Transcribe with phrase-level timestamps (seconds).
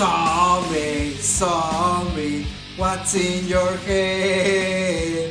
[0.00, 2.46] Zombie, zombie,
[2.78, 5.30] what's in your head?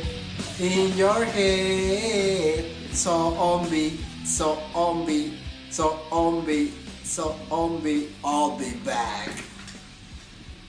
[0.60, 2.64] In your head.
[2.94, 5.34] Zombie, zombie,
[5.72, 6.70] zombie,
[7.02, 9.42] zombie, I'll be back.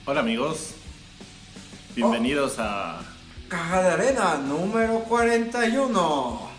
[0.04, 0.74] Hola amigos,
[1.94, 3.04] bienvenidos a...
[3.48, 6.50] Caja de arena número 41.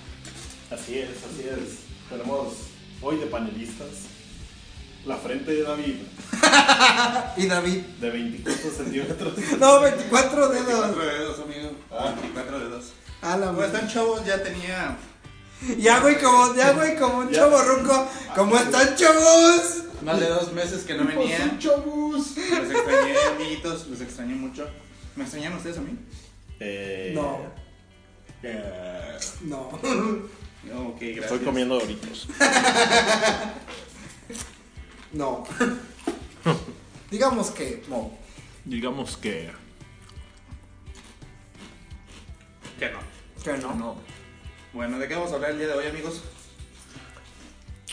[0.72, 1.80] Así es, así es.
[2.10, 2.70] Tenemos
[3.02, 4.08] hoy de panelistas
[5.06, 5.98] la frente de David
[7.38, 7.80] Y David.
[8.00, 9.34] de 24 centímetros.
[9.60, 10.96] No, 24 dedos.
[10.96, 11.72] 24 dedos, amigo.
[11.92, 12.14] Ah.
[12.22, 12.86] 24 dedos.
[13.22, 13.66] A la Como madre.
[13.74, 14.98] están chavos, ya tenía.
[15.78, 17.36] Ya, güey, como, ya, güey, como un Ya.
[17.42, 18.08] chavo ruco.
[18.36, 19.84] ¿Cómo están, chavos?
[20.04, 21.58] Más de dos meses que no venía.
[21.58, 22.36] chavos!
[22.36, 23.88] Los extrañé, amiguitos.
[23.88, 24.68] Los extrañé mucho.
[25.16, 25.98] ¿Me extrañan ustedes a mí?
[26.60, 27.40] Eh, No.
[28.44, 29.80] eh, No.
[30.64, 31.24] No, ok, gracias.
[31.26, 32.28] estoy comiendo doritos.
[35.14, 35.44] No.
[37.14, 38.10] Digamos que no.
[38.66, 39.52] Digamos que...
[42.80, 42.98] Que no.
[43.44, 43.76] Que no.
[43.76, 43.96] No.
[44.74, 46.24] Bueno, ¿de qué vamos a hablar el día de hoy, amigos?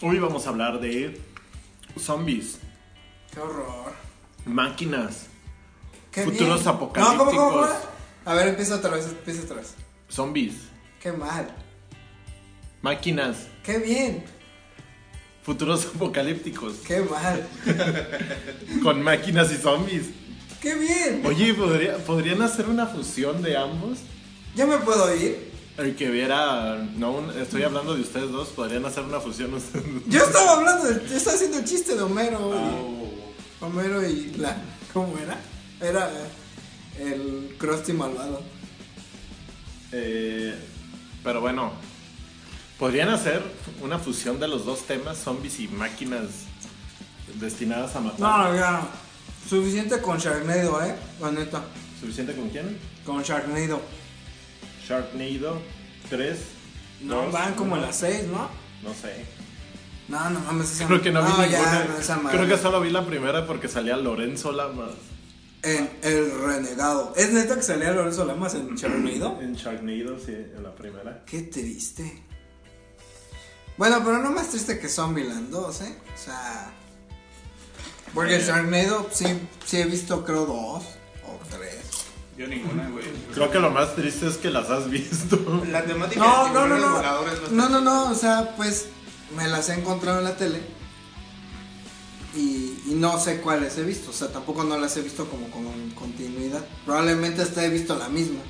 [0.01, 1.21] Hoy vamos a hablar de
[1.99, 2.61] zombies,
[3.35, 3.93] Qué horror.
[4.47, 5.27] máquinas,
[6.11, 6.75] Qué Futuros bien.
[6.75, 7.19] apocalípticos.
[7.27, 7.73] No, ¿cómo, cómo, cómo?
[8.25, 9.75] A ver, empieza otra vez, empieza otra vez.
[10.09, 10.55] zombies,
[10.99, 11.55] Qué mal.
[12.81, 14.25] máquinas, Qué bien.
[15.51, 17.45] Futuros apocalípticos, Qué mal.
[18.85, 20.07] con máquinas y zombies.
[20.63, 21.23] Qué bien.
[21.25, 23.99] Oye, ¿podría- ¿podrían hacer una fusión de ambos?
[24.55, 25.51] ¿Yo me puedo ir?
[25.77, 29.51] El que viera, no, un- estoy hablando de ustedes dos, podrían hacer una fusión?
[30.07, 32.39] Yo estaba hablando, de, yo estaba haciendo el chiste de Homero.
[32.41, 33.09] Oh.
[33.61, 34.57] y- Homero y la.
[34.93, 35.37] ¿Cómo era?
[35.81, 36.11] Era
[37.01, 38.43] el Krusty malvado.
[39.93, 40.55] Eh,
[41.25, 41.73] pero bueno,
[42.81, 43.43] podrían hacer
[43.83, 46.47] una fusión de los dos temas, zombies y máquinas
[47.39, 48.21] destinadas a matar.
[48.21, 48.89] No, ya.
[49.49, 50.97] Suficiente con Sharknado, eh.
[51.21, 51.63] La neta.
[52.01, 52.79] ¿Suficiente con quién?
[53.05, 53.83] Con Sharknado.
[54.89, 55.61] Sharknado
[56.09, 56.39] 3.
[57.03, 58.49] No, van como a las 6, ¿no?
[58.83, 59.27] No sé.
[60.09, 61.85] No, no mames, esa Creo que no vi ya, ninguna.
[61.85, 62.39] no, esa madre.
[62.39, 64.93] Creo que solo vi la primera porque salía Lorenzo Lamas
[65.63, 67.13] En El Renegado.
[67.15, 69.39] ¿Es neta que salía Lorenzo Lamas en Sharknado?
[69.41, 71.23] en Sharknado, sí, en la primera.
[71.27, 72.30] Qué triste.
[73.81, 75.99] Bueno, pero no más triste que Zombieland 2, ¿eh?
[76.15, 76.71] O sea.
[78.13, 78.45] Porque Eh.
[78.47, 79.25] Sharknado sí,
[79.65, 80.85] sí he visto, creo, dos
[81.27, 81.79] o tres.
[82.37, 83.07] Yo ninguna, güey.
[83.33, 85.63] Creo que lo más triste es que las has visto.
[85.71, 86.93] La temática No, de no, no, no.
[86.97, 88.89] voladores No, no, no, o sea, pues
[89.35, 90.61] me las he encontrado en la tele.
[92.37, 95.51] Y, y no sé cuáles he visto, o sea, tampoco no las he visto como
[95.51, 96.63] con continuidad.
[96.85, 98.41] Probablemente hasta he visto la misma.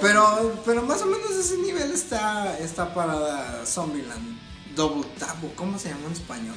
[0.00, 4.38] Pero, pero más o menos ese nivel está, está para Zombieland.
[4.76, 6.54] Double Tap, ¿o ¿cómo se llama en español?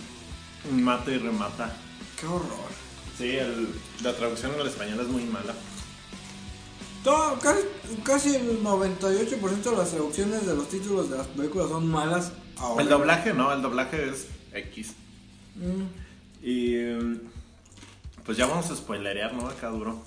[0.72, 1.76] Mata y remata.
[2.20, 2.70] Qué horror.
[3.18, 5.54] Sí, el- la traducción al español es muy mala.
[7.04, 7.62] Todo- casi,
[8.04, 12.32] casi el 98% de las traducciones de los títulos de las películas son malas.
[12.58, 12.84] ahora.
[12.84, 14.94] El doblaje no, el doblaje es X.
[15.56, 17.20] Mm, Y mm,
[18.24, 19.48] pues ya vamos a spoilerear, ¿no?
[19.48, 20.00] Acá duro.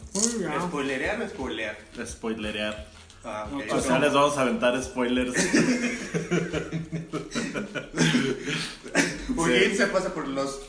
[0.69, 1.77] ¿Spoilerear o spoilear?
[2.07, 2.87] Spoilerear.
[3.25, 3.47] Ah.
[3.73, 5.35] O sea, les vamos a aventar spoilers.
[9.37, 10.61] Huguín se pasa por los.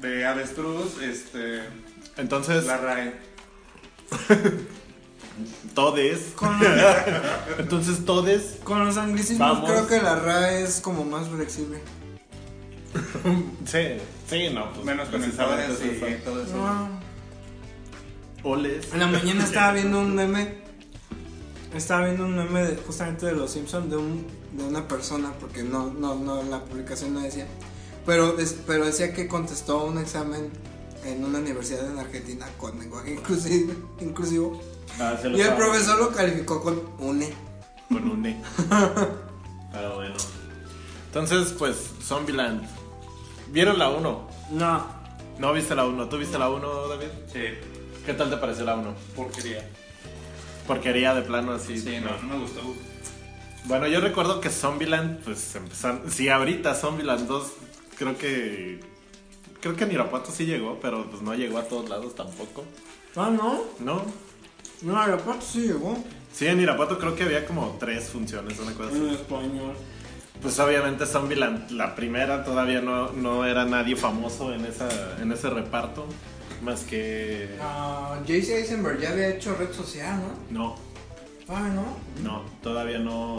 [0.00, 1.64] De avestruz, este.
[2.16, 3.12] Entonces, La RAE.
[5.74, 6.32] todes.
[6.34, 6.58] Con,
[7.58, 8.58] Entonces, todes.
[8.64, 9.70] con los anglicismos Vamos.
[9.70, 11.80] creo que la RAE es como más flexible.
[13.66, 14.84] Sí, sí, no, pues.
[14.86, 16.56] Menos con el todo eso.
[16.56, 17.05] No.
[18.92, 20.64] En la mañana estaba viendo un meme.
[21.74, 25.62] Estaba viendo un meme de, justamente de los Simpsons de, un, de una persona, porque
[25.62, 27.46] no, no, no, en la publicación no decía.
[28.06, 30.50] Pero, des- pero decía que contestó un examen
[31.04, 33.72] en una universidad en Argentina con lenguaje inclusivo.
[34.00, 34.60] inclusivo
[34.98, 37.32] Ah, y el profesor lo calificó con UNE.
[37.88, 38.40] Con un E.
[39.72, 40.14] Pero bueno.
[41.08, 42.62] Entonces, pues, Zombieland.
[43.48, 44.28] ¿Vieron la 1?
[44.52, 44.86] No,
[45.38, 46.08] No viste la 1.
[46.08, 47.08] ¿Tú viste la 1, David?
[47.32, 47.40] Sí,
[48.06, 48.94] ¿Qué tal te pareció la 1?
[49.14, 49.68] porquería.
[50.66, 51.78] Porquería de plano así.
[51.78, 52.60] Sí, no, no me gustó.
[53.64, 56.10] Bueno, yo recuerdo que Zombieland, pues empezaron.
[56.10, 57.52] Sí, ahorita Zombieland 2,
[57.98, 58.80] creo que.
[59.60, 62.64] Creo que en Irapuato sí llegó, pero pues no llegó a todos lados tampoco.
[63.16, 63.64] ah, no.
[63.80, 64.04] ¿No?
[64.82, 65.96] No, parte sí llegó.
[66.32, 69.14] Sí, en Irapuato creo que había como tres funciones, una cosa En así.
[69.14, 69.74] español.
[70.42, 74.88] Pues obviamente Zombieland, la primera todavía no, no era nadie famoso en, esa,
[75.20, 76.06] en ese reparto.
[76.62, 77.48] Más que.
[77.60, 78.58] Ah, J.C.
[78.58, 80.20] Eisenberg ya había hecho red social,
[80.50, 80.64] ¿no?
[80.68, 80.76] No,
[81.48, 81.84] Ah, no.
[82.22, 83.36] no, todavía no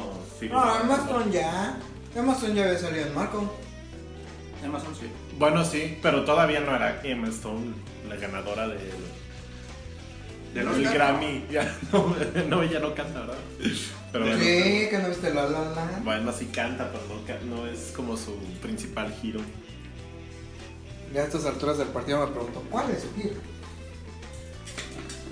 [0.50, 0.62] No.
[0.62, 1.78] Amazon ya.
[2.18, 3.54] Amazon ya había salido en Marco.
[4.64, 5.08] Amazon sí.
[5.38, 7.74] Bueno, sí, pero todavía no era Emma Stone
[8.08, 8.80] la ganadora del,
[10.54, 10.94] del?
[10.94, 11.46] Grammy.
[11.52, 12.16] Ya, no,
[12.48, 13.38] no, ella no canta, ¿verdad?
[14.12, 14.40] Pero bueno.
[14.40, 16.04] ¿Que no viste La La Land?
[16.04, 19.42] bueno, sí canta, pero no, no es como su principal giro.
[21.14, 23.36] Ya a estas alturas del partido me pregunto, ¿cuál es su giro?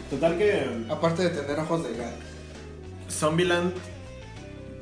[0.09, 2.15] Total que Aparte de tener ojos de gato.
[3.09, 3.73] Zombieland,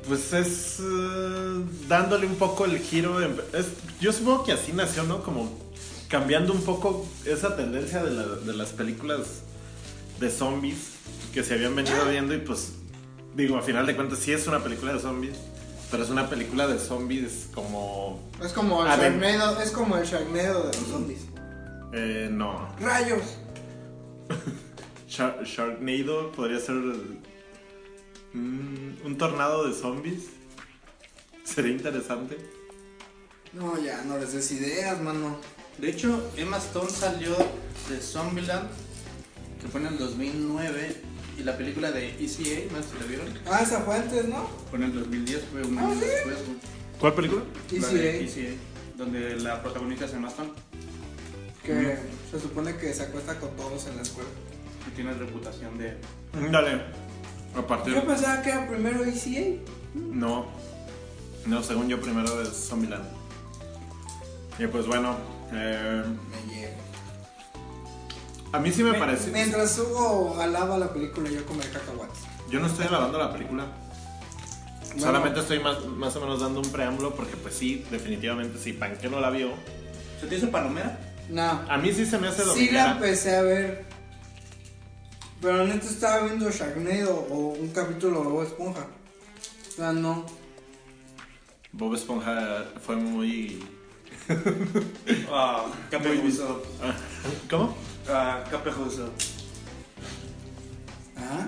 [0.07, 3.22] pues es eh, dándole un poco el giro.
[3.22, 3.68] en- es-
[4.00, 5.24] yo supongo que así nació, ¿no?
[5.24, 5.57] Como
[6.10, 9.42] cambiando un poco esa tendencia de, la- de las películas
[10.19, 10.78] de zombies
[11.34, 12.74] que se habían venido viendo y pues
[13.36, 15.38] digo, a final de cuentas sí es una película de zombies,
[15.94, 18.19] pero es una película de zombies como...
[18.44, 18.88] Es como el.
[18.90, 21.19] Sharknado, es como el Sharknado de los zombies.
[21.94, 23.22] eh, no, ¡Rayos!
[25.07, 26.74] Shar- Sharknado podría ser
[28.34, 30.30] mm, un tornado de zombies.
[31.44, 32.39] Sería interesante.
[33.54, 35.38] No, ya, no les des ideas, mano.
[35.78, 37.36] De hecho, Emma Stone salió
[37.88, 38.68] de Zombieland,
[39.62, 41.01] que fue en el 2009,
[41.38, 44.48] y la película de ECA, no sé si la vieron, Ah, esa fue antes, ¿no?
[44.70, 46.00] fue en el 2010, fue un Ah, año ¿sí?
[46.02, 46.36] después.
[46.46, 46.58] güey.
[47.00, 47.44] ¿Cuál película?
[47.72, 48.56] La de ECA, ECA,
[48.98, 50.52] donde la protagonista es Emma Stone,
[51.64, 51.98] que
[52.32, 54.30] se supone que se acuesta con todos en la escuela.
[54.88, 55.98] y tiene reputación de...
[56.52, 56.82] Dale.
[57.56, 57.94] A partir.
[57.94, 59.62] Yo pensaba que era primero ECA.
[59.96, 60.48] No.
[61.46, 63.06] No, según yo primero es Zombieland.
[64.60, 65.16] Y pues bueno.
[65.52, 66.74] eh, Me llevo.
[68.54, 69.32] A mí sí me parece.
[69.32, 72.20] Mientras Hugo alaba la película, yo comer cacahuates.
[72.50, 73.66] Yo no estoy alabando la película.
[74.90, 75.02] Bueno.
[75.02, 78.74] Solamente estoy más, más o menos dando un preámbulo porque pues sí, definitivamente sí.
[78.74, 79.50] Pan que no la vio.
[80.22, 81.00] ¿Se te hizo palomera?
[81.30, 81.62] No.
[81.68, 83.86] A mí sí se me hace Sí la empecé a ver.
[85.42, 88.86] Pero neta estaba viendo Sharknado o un capítulo de Bob Esponja.
[89.68, 90.28] O sea, no.
[91.72, 93.68] Bob Esponja fue muy...
[95.32, 96.62] Ah, Capejuso.
[97.50, 97.76] ¿Cómo?
[98.10, 99.10] Ah, capejuso.
[101.18, 101.48] ¿Ah?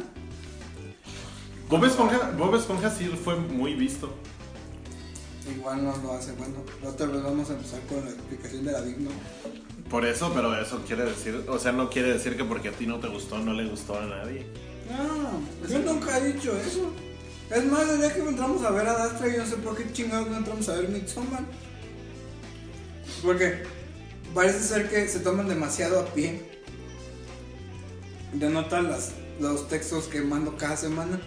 [1.70, 4.14] Bob Esponja, Bob Esponja sí fue muy visto.
[5.56, 6.56] Igual no lo hace bueno.
[6.84, 9.12] Otra vez vamos a empezar con la explicación de la Big No.
[9.90, 12.88] Por eso, pero eso quiere decir, o sea, no quiere decir que porque a ti
[12.88, 14.48] no te gustó, no le gustó a nadie.
[14.90, 16.92] No, yo nunca he dicho eso.
[17.52, 20.28] Es más, día que entramos a ver a Dastra, yo no sé por qué chingados
[20.30, 21.44] no entramos a ver Midsommar.
[23.24, 23.64] Porque
[24.36, 26.42] parece ser que se toman demasiado a pie.
[28.34, 31.20] Denotan las, los textos que mando cada semana.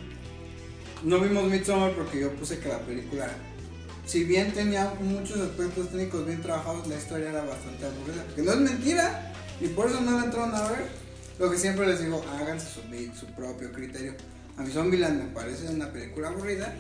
[1.03, 3.29] No vimos Midsommar porque yo puse que la película,
[4.05, 8.25] si bien tenía muchos aspectos técnicos bien trabajados, la historia era bastante aburrida.
[8.37, 10.87] Que no es mentira, y por eso no la entraron a ver.
[11.39, 12.81] Lo que siempre les digo, háganse su,
[13.19, 14.15] su propio criterio.
[14.59, 16.75] A mí Zombieland me parece una película aburrida.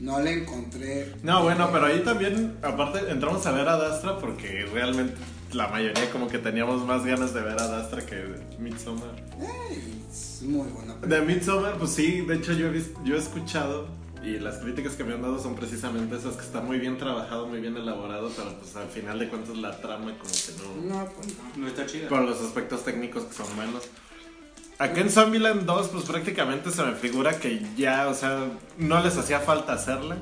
[0.00, 1.14] No le encontré.
[1.22, 5.14] No, bueno, pero ahí también, aparte, entramos a ver a Dastra porque realmente
[5.52, 9.10] la mayoría como que teníamos más ganas de ver a Dastra que Midsommar.
[9.40, 11.16] Ey, es muy buena película.
[11.20, 13.86] De Midsommar, pues sí, de hecho yo he, vis- yo he escuchado
[14.22, 17.46] y las críticas que me han dado son precisamente esas, que está muy bien trabajado,
[17.46, 20.96] muy bien elaborado, pero pues al final de cuentas la trama como que no...
[21.04, 21.62] No, pues no.
[21.62, 22.08] No está chida.
[22.08, 23.84] Por los aspectos técnicos que son buenos.
[24.80, 28.46] Acá en Zombieland 2, pues prácticamente se me figura que ya, o sea,
[28.76, 30.18] no les hacía falta hacerla.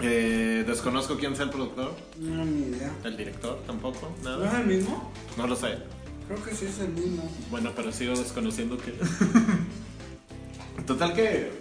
[0.00, 2.90] Eh, desconozco quién sea el productor, No, ni idea.
[3.04, 4.60] el director tampoco, ¿No es nada.
[4.60, 5.12] el mismo?
[5.36, 5.78] No lo sé.
[6.26, 7.30] Creo que sí es el mismo.
[7.50, 8.92] Bueno, pero sigo desconociendo que.
[10.86, 11.52] Total que.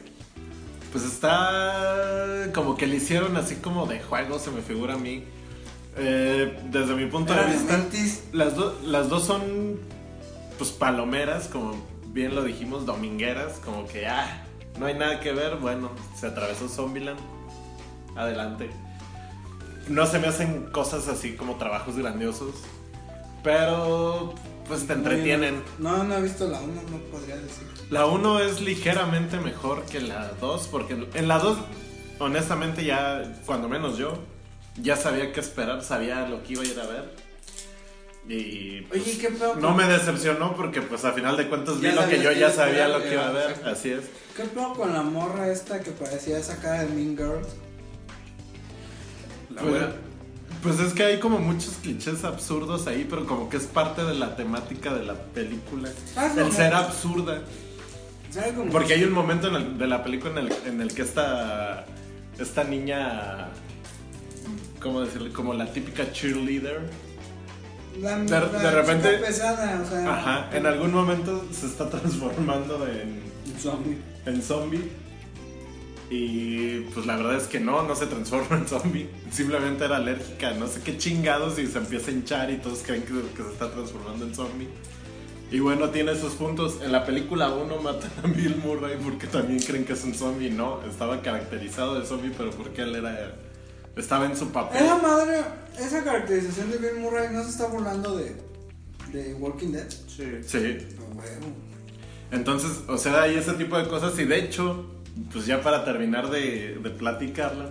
[0.91, 2.49] Pues está.
[2.53, 5.23] Como que le hicieron así como de juego, se me figura a mí.
[5.97, 7.77] Eh, desde mi punto de vista.
[7.77, 8.23] Mentis.
[8.31, 9.79] Las, do- las dos son.
[10.57, 11.75] Pues palomeras, como
[12.07, 13.59] bien lo dijimos, domingueras.
[13.65, 14.45] Como que, ah,
[14.79, 15.57] no hay nada que ver.
[15.57, 17.19] Bueno, se atravesó Zombieland.
[18.15, 18.69] Adelante.
[19.87, 22.55] No se me hacen cosas así como trabajos grandiosos.
[23.43, 24.33] Pero.
[24.67, 25.61] Pues te entretienen.
[25.77, 27.67] No, no he visto la 1, no podría decir.
[27.89, 31.57] La 1 es ligeramente mejor que la 2, porque en la 2,
[32.19, 34.17] honestamente, ya, cuando menos yo,
[34.81, 37.15] ya sabía qué esperar, sabía lo que iba a ir a ver.
[38.27, 39.55] Y pues, Oye, ¿qué pedo?
[39.55, 42.87] no me decepcionó porque pues a final de cuentas vi lo que yo ya sabía
[42.87, 44.05] lo que iba a ver, así es.
[44.37, 47.49] ¿Qué pedo con la morra esta que parecía sacada de Mean Girls?
[49.55, 49.83] La Pues,
[50.61, 54.13] pues es que hay como muchos clichés absurdos ahí, pero como que es parte de
[54.15, 55.89] la temática de la película.
[56.15, 57.41] Ah, El ser absurda.
[58.71, 61.85] Porque hay un momento en el- de la película en el, en el que esta,
[62.39, 63.49] esta niña,
[64.81, 65.31] ¿cómo decirle?
[65.31, 66.89] Como la típica cheerleader.
[68.01, 70.13] La, de- la de repente- chica pesada, o sea.
[70.15, 73.21] Ajá, en algún momento se está transformando en,
[73.59, 73.97] Zombie.
[74.25, 74.91] en zombie.
[76.15, 79.09] Y pues la verdad es que no, no se transforma en zombie.
[79.31, 83.01] Simplemente era alérgica, no sé qué chingados y se empieza a hinchar y todos creen
[83.01, 84.67] que, que se está transformando en zombie.
[85.49, 86.81] Y bueno, tiene sus puntos.
[86.83, 90.51] En la película 1 matan a Bill Murray porque también creen que es un zombie.
[90.51, 93.33] No, estaba caracterizado de zombie, pero porque él era.
[93.95, 94.83] Estaba en su papel.
[94.83, 95.41] Esa madre,
[95.79, 98.35] esa caracterización de Bill Murray no se está burlando de,
[99.11, 99.89] de Walking Dead.
[99.89, 100.25] Sí.
[100.45, 100.77] Sí.
[102.31, 104.17] Entonces, o sea, hay ese tipo de cosas.
[104.19, 104.92] Y de hecho,
[105.31, 107.69] pues ya para terminar de, de platicarla,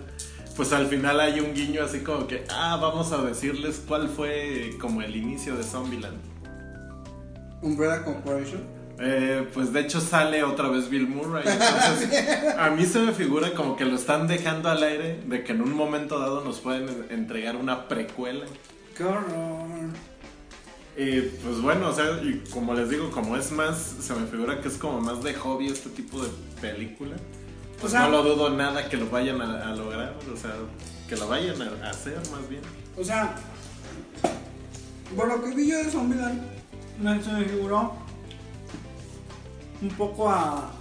[0.55, 4.71] pues al final hay un guiño así como que, ah, vamos a decirles cuál fue
[4.79, 6.17] como el inicio de Zombieland.
[7.61, 8.61] Umbrella Corporation.
[8.99, 11.43] Eh, pues de hecho sale otra vez Bill Murray.
[11.45, 15.53] Entonces, a mí se me figura como que lo están dejando al aire de que
[15.53, 18.45] en un momento dado nos pueden entregar una precuela.
[18.95, 19.89] Qué horror.
[20.95, 24.61] Y pues bueno, o sea, y como les digo, como es más, se me figura
[24.61, 26.29] que es como más de hobby este tipo de
[26.61, 27.15] película.
[27.81, 30.53] Pues O sea- no lo dudo nada que lo vayan a, a lograr, o sea,
[31.09, 32.61] que lo vayan a, hacer más bien.
[32.97, 33.35] O sea,
[35.15, 36.41] por lo que vi yo de Zombieland,
[37.23, 37.93] se me figuró
[39.81, 40.71] un poco a.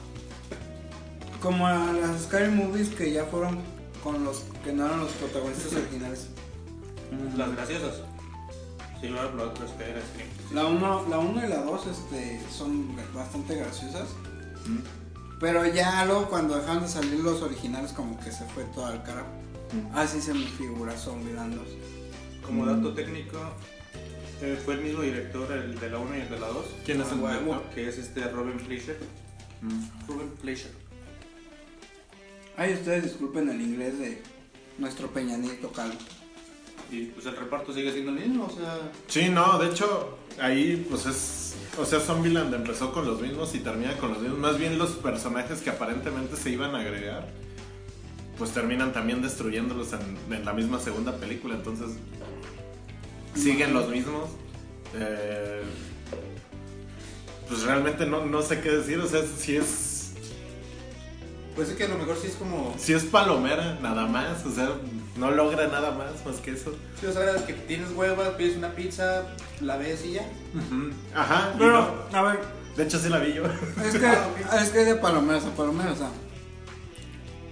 [1.40, 3.60] como a las Scary Movies que ya fueron
[4.04, 6.28] con los que no eran los protagonistas originales.
[7.36, 8.02] Las graciosas.
[9.02, 9.08] Sí,
[10.16, 10.54] que.
[10.54, 14.08] La 1 la uno y la 2 este, son bastante graciosas.
[14.66, 14.78] ¿Mm?
[15.40, 19.02] Pero ya luego cuando dejaron de salir los originales como que se fue todo al
[19.02, 19.26] carajo.
[19.92, 21.64] Así se me figura Zombieland 2.
[22.46, 23.38] Como dato técnico,
[24.40, 26.64] eh, fue el mismo director el de la 1 y el de la 2.
[26.84, 27.44] ¿Quién es el Ah, huevo.
[27.44, 27.74] director?
[27.74, 28.98] Que es este Robin Fleischer.
[29.62, 29.84] Mm.
[30.08, 30.70] Robin Fleischer.
[32.56, 34.22] Ay, ustedes disculpen el inglés de
[34.78, 35.98] nuestro Peña Nieto Calvo.
[36.92, 38.92] Y pues el reparto sigue siendo el mismo, o sea.
[39.08, 41.54] Sí, no, de hecho, ahí pues es.
[41.78, 44.38] O sea, Zombieland empezó con los mismos y termina con los mismos.
[44.38, 47.30] Más bien los personajes que aparentemente se iban a agregar,
[48.36, 51.54] pues terminan también destruyéndolos en, en la misma segunda película.
[51.54, 51.96] Entonces,
[53.34, 54.28] siguen los mismos.
[54.94, 55.62] Eh,
[57.48, 58.98] pues realmente no, no sé qué decir.
[58.98, 60.12] O sea, si es.
[61.54, 62.74] Pues es que a lo mejor sí es como.
[62.78, 64.44] Si es palomera, nada más.
[64.44, 64.70] O sea,
[65.16, 66.74] no logra nada más más que eso.
[67.00, 69.24] Si o sea, que tienes huevas, pides una pizza,
[69.60, 70.26] la ves y ya.
[71.14, 71.52] Ajá.
[71.58, 72.18] Pero, no.
[72.18, 72.40] a ver,
[72.76, 73.44] De hecho, sí la vi yo.
[73.46, 74.12] es que,
[74.62, 76.10] es que de palomeras a palomeras, o sea.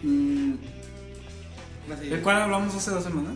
[0.02, 0.54] mm.
[2.08, 3.34] ¿De cuál hablamos hace dos semanas?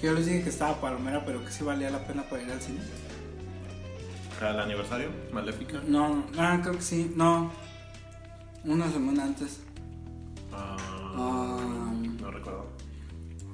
[0.00, 2.50] Que yo les dije que estaba palomera, pero que sí valía la pena para ir
[2.50, 2.80] al cine.
[4.40, 5.80] Al aniversario, Maléfica.
[5.86, 7.50] No, ah, creo que sí, no.
[8.64, 9.60] Una semana antes.
[10.52, 11.12] Ah, Ah.
[11.16, 11.55] no.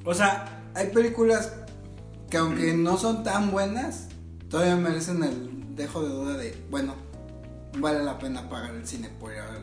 [0.04, 1.52] O sea, hay películas
[2.30, 4.08] que aunque no son tan buenas,
[4.48, 6.94] todavía merecen el dejo de duda de, bueno,
[7.78, 9.62] vale la pena pagar el cine por ir a ver.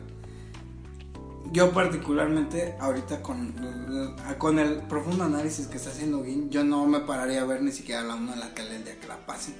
[1.52, 3.54] Yo particularmente, ahorita con,
[4.38, 7.72] con el profundo análisis que está haciendo Gin, yo no me pararía a ver ni
[7.72, 9.54] siquiera la una en la tele el día que la pasen.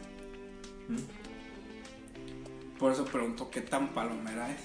[2.79, 4.61] Por eso pregunto qué tan palomera es.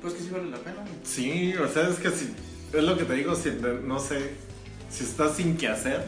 [0.00, 0.84] Pues que sí vale la pena.
[1.04, 2.34] Sí, o sea, es que si.
[2.72, 3.50] Es lo que te digo, si
[3.84, 4.34] no sé.
[4.90, 6.04] Si estás sin qué hacer,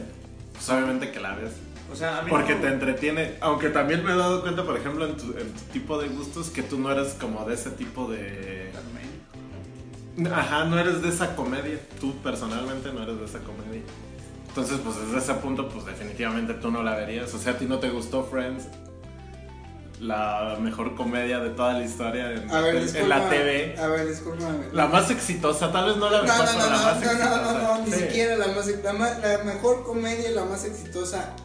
[0.53, 1.51] pues obviamente que la ves.
[1.91, 3.35] O sea, a mí Porque no- te entretiene.
[3.41, 6.49] Aunque también me he dado cuenta, por ejemplo, en tu, en tu tipo de gustos,
[6.49, 8.71] que tú no eres como de ese tipo de.
[10.33, 11.79] Ajá, no eres de esa comedia.
[11.99, 13.81] Tú personalmente no eres de esa comedia.
[14.49, 17.33] Entonces, pues desde ese punto, pues definitivamente tú no la verías.
[17.33, 18.67] O sea, a ti no te gustó Friends.
[19.99, 23.75] La mejor comedia de toda la historia en, A ver, en- en la TV.
[23.77, 24.67] A ver, discúlpame.
[24.71, 26.95] La más exitosa, tal vez no la No, mejor, no, pero no, la no, más
[26.95, 27.53] no, no, exitosa.
[27.53, 27.99] no, no, ni Sí.
[27.99, 28.93] siquiera la más la,
[29.37, 31.35] la mejor comedia y la más exitosa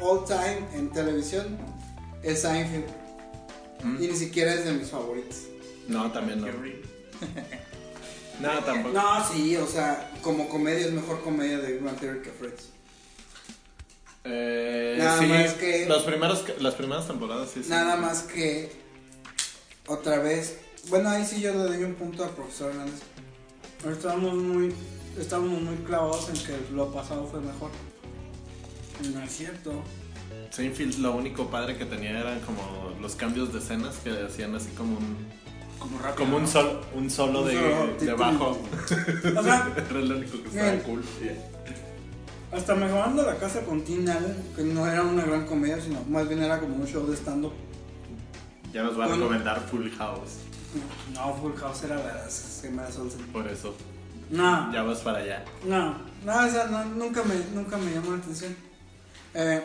[0.00, 1.56] all time en televisión
[2.24, 2.84] es Seinfeld.
[3.84, 4.02] ¿Mm?
[4.02, 5.36] Y ni siquiera es de mis favoritos.
[5.86, 6.48] No, también no.
[8.40, 8.94] No, tampoco.
[8.94, 12.70] No, sí, o sea, como comedia es mejor comedia de Big Bang Theory que Friends.
[14.24, 17.62] Eh, Nada sí, más que- los primeros, las primeras temporadas sí.
[17.62, 17.70] sí.
[17.70, 18.70] Nada más que
[19.86, 20.58] otra vez,
[20.88, 23.00] bueno, ahí sí yo le doy un punto al profesor Hernández.
[23.90, 24.74] Estábamos muy
[25.18, 27.70] estábamos muy clavados en que lo pasado fue mejor.
[29.12, 29.82] No es cierto.
[30.50, 34.70] Seinfeld lo único padre que tenía eran como los cambios de escenas que hacían así
[34.70, 35.16] como un
[35.78, 36.16] Como rápido.
[36.16, 36.48] como un ¿no?
[36.48, 38.58] sol, un solo Un de, solo de bajo.
[39.38, 40.82] O sea, Era lo único que estaba Bien.
[40.84, 41.02] cool.
[42.52, 46.26] Hasta mejorando la casa con Teen Allen, que no era una gran comedia, sino más
[46.28, 47.52] bien era como un show de stand-up.
[48.72, 50.38] Ya nos va a recomendar Full House.
[51.14, 53.20] No, Full House era de las gemelas Olsen.
[53.28, 53.74] Por eso.
[54.30, 55.44] No, Ya vas para allá.
[55.64, 58.54] no, no, esa no, nunca, me, nunca me llamó la atención.
[59.34, 59.62] Eh,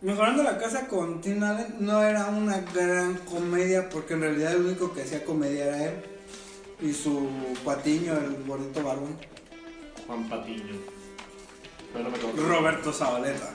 [0.00, 4.62] mejorando la casa con Teen Allen no era una gran comedia, porque en realidad el
[4.66, 5.94] único que hacía comedia era él.
[6.80, 7.28] Y su
[7.64, 9.16] patiño, el gordito barbón.
[10.06, 10.74] Juan Patiño.
[11.94, 12.42] Pero me.
[12.48, 13.50] Roberto Zabaleta.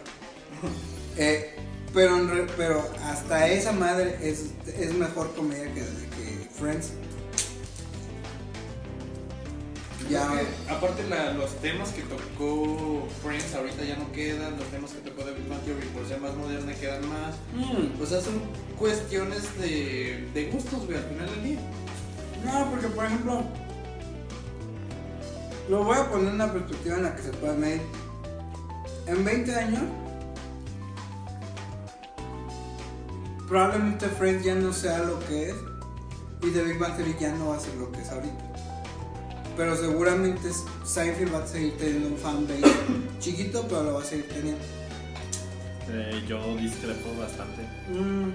[1.22, 1.54] Eh,
[1.94, 6.94] pero, en re- pero hasta esa madre es, es mejor comedia que, que Friends.
[10.10, 10.30] Ya.
[10.32, 15.10] Que, aparte la- los temas que tocó Friends ahorita ya no quedan, los temas que
[15.10, 17.36] tocó The Big Theory por ser más moderna quedan más.
[17.54, 18.40] Mm, O sea, son
[18.78, 21.60] cuestiones de, de gustos, güey, al final del día.
[22.46, 23.44] No, porque por ejemplo,
[25.70, 27.82] lo voy a poner en una perspectiva en la que se pueda medir.
[29.10, 29.82] En 20 años,
[33.48, 35.56] probablemente Friends ya no sea lo que es
[36.44, 38.54] y The Big Bang Theory ya no va a ser lo que es ahorita.
[39.58, 40.50] Pero seguramente
[40.86, 42.62] Seinfeld va a seguir teniendo un fanbase
[43.20, 44.64] chiquito, pero lo va a seguir teniendo.
[45.92, 47.64] Eh, yo discrepo bastante.
[47.92, 48.34] Mm,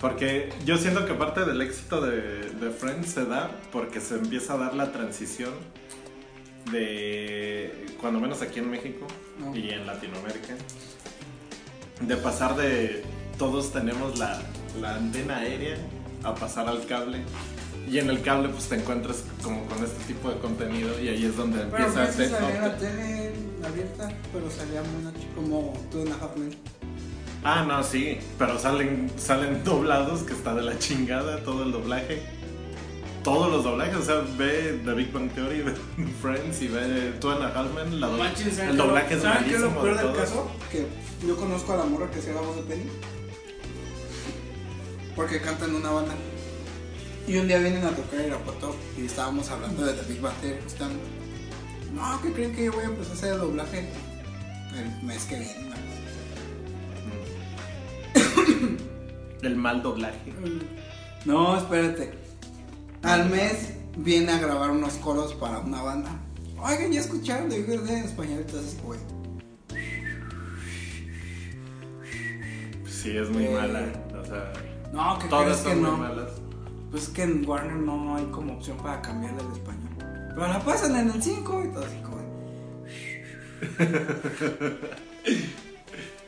[0.00, 4.54] Porque yo siento que parte del éxito de, de Friends se da porque se empieza
[4.54, 5.52] a dar la transición
[6.72, 9.06] de, cuando menos aquí en México
[9.38, 9.56] No.
[9.56, 10.54] y en Latinoamérica,
[12.02, 13.02] de pasar de
[13.38, 14.42] todos tenemos la,
[14.78, 15.78] la antena aérea
[16.22, 17.22] a pasar al cable.
[17.90, 21.24] Y en el cable pues te encuentras como con este tipo de contenido y ahí
[21.24, 22.28] es donde pero empieza a hacer...
[22.28, 23.32] salía en la tele
[23.64, 24.82] abierta, pero salía
[25.34, 26.54] como tú en la Men.
[27.42, 32.22] Ah, no, sí, pero salen, salen doblados que está de la chingada todo el doblaje.
[33.24, 35.74] Todos los doblajes, o sea, ve The Big Bang Theory, ve
[36.20, 39.22] Friends y ve Two and a Half Men, la do- Manches, ¿saben el doblaje es
[39.22, 40.50] ¿saben qué es lo peor de del caso?
[40.70, 40.86] Que
[41.26, 42.84] yo conozco a la morra que hacía la voz de Penny.
[45.16, 46.12] Porque canta en una banda.
[47.26, 50.58] Y un día vienen a tocar Irapuato y estábamos hablando de The Big Bang Theory.
[50.66, 50.90] Están,
[51.94, 53.88] no, ¿qué creen que yo voy a empezar a hacer el doblaje
[54.76, 55.54] el mes que viene?
[55.68, 55.74] no?"
[59.48, 60.32] El mal doblaje.
[61.24, 62.12] No, espérate.
[63.04, 66.10] Al mes viene a grabar unos coros para una banda.
[66.58, 68.98] Oigan, ya escucharon de Theory en español, entonces, güey.
[72.86, 73.82] Sí, es muy Eh, mala.
[74.20, 74.52] O sea,
[74.92, 75.96] No, ¿qué todas crees que son muy no?
[75.98, 76.30] malas.
[76.90, 79.90] Pues que en Warner no hay como opción para cambiarle al español.
[80.34, 82.14] Pero la pasan en el 5 y todo así como.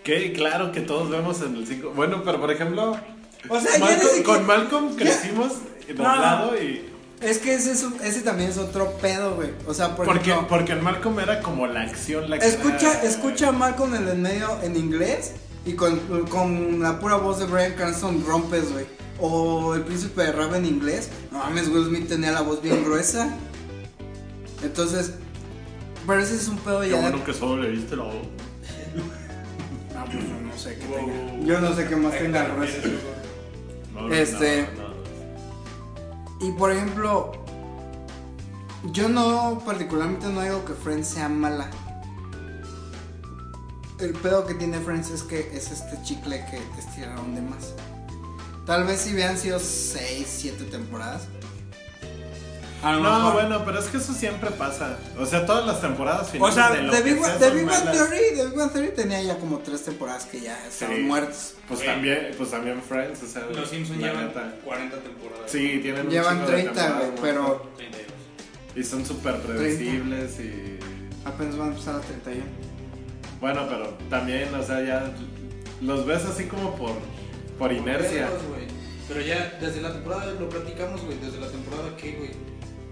[0.05, 1.93] Que claro que todos vemos en el 5.
[1.95, 2.97] Bueno, pero por ejemplo,
[3.49, 5.53] O sea, Malcolm- con Malcolm crecimos
[5.89, 6.91] doblado y.
[7.21, 9.49] Es que ese, es un- ese también es otro pedo, güey.
[9.67, 13.03] O sea, por Porque, ejemplo, porque en Malcolm era como la acción, la escucha, era-
[13.05, 15.33] escucha a Malcolm en el medio en inglés
[15.65, 18.85] y con, con la pura voz de Brian Cranston rompes, güey.
[19.19, 21.09] O el príncipe de Rap en inglés.
[21.33, 23.31] No mames, Will Smith tenía la voz bien gruesa.
[24.63, 25.13] Entonces,
[26.07, 26.97] pero ese es un pedo Qué ya.
[26.97, 28.15] de- bueno que solo le viste la voz.
[29.99, 30.99] Ah, pues yo no sé qué Wow.
[31.07, 31.47] tenga.
[31.47, 32.77] Yo no sé qué más tenga gruesa.
[34.03, 36.47] No, Este- no, no.
[36.47, 37.33] Y por ejemplo,
[38.93, 41.71] yo no particularmente no digo que Friends sea mala.
[43.99, 47.73] El pedo que tiene Friends es que es este chicle que te estiraron de más.
[48.67, 51.29] Tal vez si hubieran sido 6, 7 temporadas.
[52.87, 54.99] A lo No, mejor- bueno, pero es que eso siempre pasa.
[55.19, 57.65] O sea, todas las temporadas O finales sea, de The que Big, sea The Big
[57.67, 57.91] Bang.
[57.91, 61.03] Theory, The Big Bang Theory tenía ya como 3 temporadas que ya estaban Sí.
[61.03, 61.55] muertos.
[61.67, 61.91] Pues Güey.
[61.93, 64.55] también, pues también Friends, o sea, Los Simpsons llevan neta.
[64.65, 65.51] 40 temporadas.
[65.51, 67.77] Sí, tienen Llevan chingo de 30, temporadas güey, pero muertas.
[67.77, 68.07] 32.
[68.77, 70.79] Y son súper predecibles y...
[71.25, 72.45] apenas van a empezar a 31.
[73.41, 75.13] Bueno, pero también, o sea, ya
[75.83, 76.93] los ves así como por,
[77.59, 78.29] por inercia.
[79.09, 81.19] Pero ya desde la temporada lo platicamos, güey.
[81.19, 82.31] Desde la temporada qué, güey.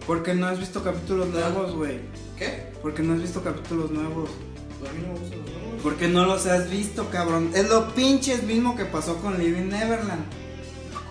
[0.06, 2.00] Porque no has visto capítulos nuevos, güey.
[2.38, 2.72] ¿Qué?
[2.82, 4.28] Porque no has visto capítulos nuevos.
[4.78, 5.82] Pues a mí no me gustan los nuevos.
[5.82, 7.50] Porque no los has visto, cabrón.
[7.54, 10.24] Es lo pinches mismo que pasó con Living Neverland.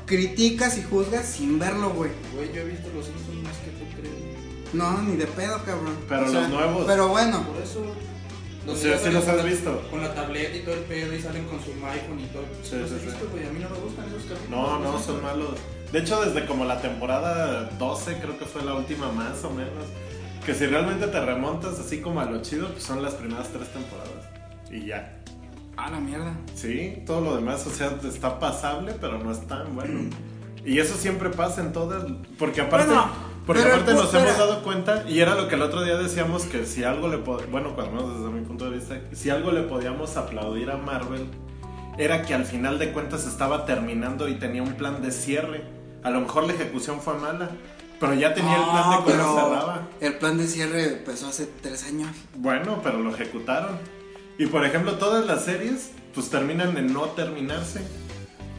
[0.05, 2.11] Criticas y juzgas sin verlo, güey.
[2.35, 4.73] Güey, yo he visto los Simpsons más que tú crees.
[4.73, 5.95] No, ni de pedo, cabrón.
[6.09, 6.85] Pero los nuevos.
[6.85, 7.83] Pero bueno, Por eso.
[8.65, 9.81] O sea, sí los has con la- visto.
[9.89, 12.43] Con la tableta y todo el pedo y salen con su iPhone y todo.
[12.63, 13.05] Sí, los sí, he sí.
[13.07, 13.45] visto, güey.
[13.47, 14.49] A mí no me gustan esos capítulos.
[14.49, 15.55] No, no, son malos.
[15.93, 19.85] De hecho, desde como la temporada 12, creo que fue la última más o menos.
[20.43, 23.71] Que si realmente te remontas así como a lo chido, pues son las primeras tres
[23.71, 24.27] temporadas.
[24.71, 25.19] Y ya.
[25.77, 26.33] a la mierda.
[26.55, 30.09] Sí, todo lo demás, o sea, está pasable, pero no es tan bueno.
[30.65, 32.05] Y eso siempre pasa en todas,
[32.39, 33.11] porque aparte, Bueno,
[33.45, 36.43] porque pero aparte nos hemos dado cuenta, y era lo que el otro día decíamos,
[36.43, 39.51] que si algo le podíamos, bueno, cuando menos desde mi punto de vista, si algo
[39.51, 41.27] le podíamos aplaudir a Marvel,
[41.97, 45.82] era que al final de cuentas estaba terminando y tenía un plan de cierre.
[46.03, 47.49] A lo mejor la ejecución fue mala,
[47.99, 49.87] pero ya tenía el plan de No, cómo cerraba.
[50.01, 52.11] El plan de cierre empezó hace tres años.
[52.35, 53.77] Bueno, pero lo ejecutaron.
[54.37, 57.81] Y por ejemplo, todas las series, pues terminan en no terminarse.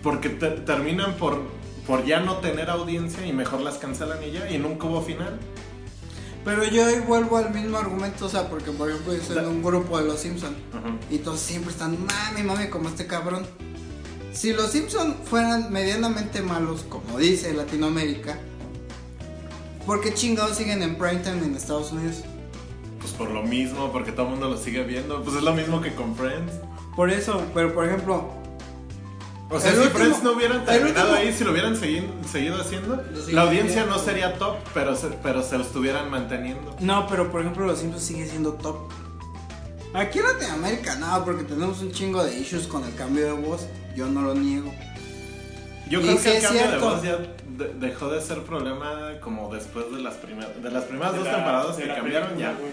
[0.02, 1.42] Porque te- terminan por,
[1.86, 5.38] por ya no tener audiencia y mejor las cancelan y ya, y nunca hubo final.
[6.44, 9.46] Pero yo ahí vuelvo al mismo argumento, o sea, porque por ejemplo yo soy en
[9.46, 10.94] un grupo de los Simpsons Ajá.
[11.10, 13.46] y todos siempre están mami, mami, como este cabrón.
[14.34, 18.36] Si los Simpsons fueran medianamente malos, como dice Latinoamérica,
[19.86, 22.22] ¿por qué chingados siguen en primetime en Estados Unidos?
[23.00, 25.22] Pues por lo mismo, porque todo el mundo lo sigue viendo.
[25.22, 26.52] Pues es lo mismo que con Friends.
[26.96, 28.30] Por eso, pero por ejemplo,
[29.50, 32.60] O sea, si último- Friends no hubieran terminado último- ahí, si lo hubieran seguido, seguido
[32.60, 36.74] haciendo, la audiencia no sería top, pero se, pero se lo estuvieran manteniendo.
[36.80, 38.90] no, pero por ejemplo los Simpsons sigue siendo top.
[39.92, 43.66] Aquí en Latinoamérica no, porque tenemos un chingo de issues con el cambio de voz,
[43.94, 44.72] yo no lo niego.
[45.88, 49.52] Yo Y creo que el cambio de voz ya de- dejó de ser problema como
[49.54, 52.58] después de las primeras de las primeras De dos la- temporadas que cambiaron película, ya.
[52.58, 52.72] güey.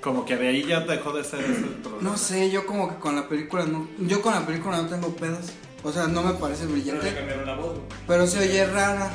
[0.00, 2.10] Como que de ahí ya dejó de ser ese problema.
[2.10, 5.08] No sé, yo como que con la película no, yo con la película no tengo
[5.14, 5.46] pedos.
[5.84, 7.82] O sea, no me parece Pero brillante, cambiaron la voz, güey.
[8.06, 9.10] pero se oye rara.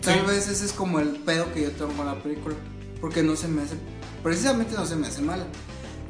[0.00, 0.26] Tal Sí.
[0.26, 2.54] vez ese es como el pedo que yo tengo con la película,
[3.00, 3.74] porque no se me hace,
[4.22, 5.44] precisamente no se me hace mala.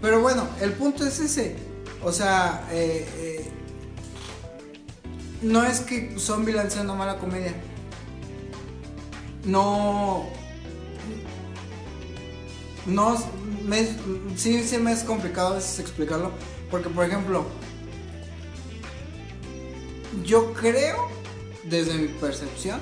[0.03, 1.57] Pero bueno, el punto es ese.
[2.03, 3.51] O sea, eh, eh,
[5.43, 7.55] no es que Zombieland sea una mala comedia.
[9.45, 10.27] No.
[12.87, 13.17] No.
[13.65, 13.87] Me,
[14.37, 16.33] sí, sí me es complicado a veces explicarlo.
[16.71, 17.47] Porque, por ejemplo,
[20.25, 21.09] yo creo,
[21.65, 22.81] desde mi percepción,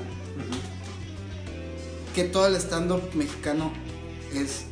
[2.14, 3.72] que todo el stand-up mexicano
[4.32, 4.64] es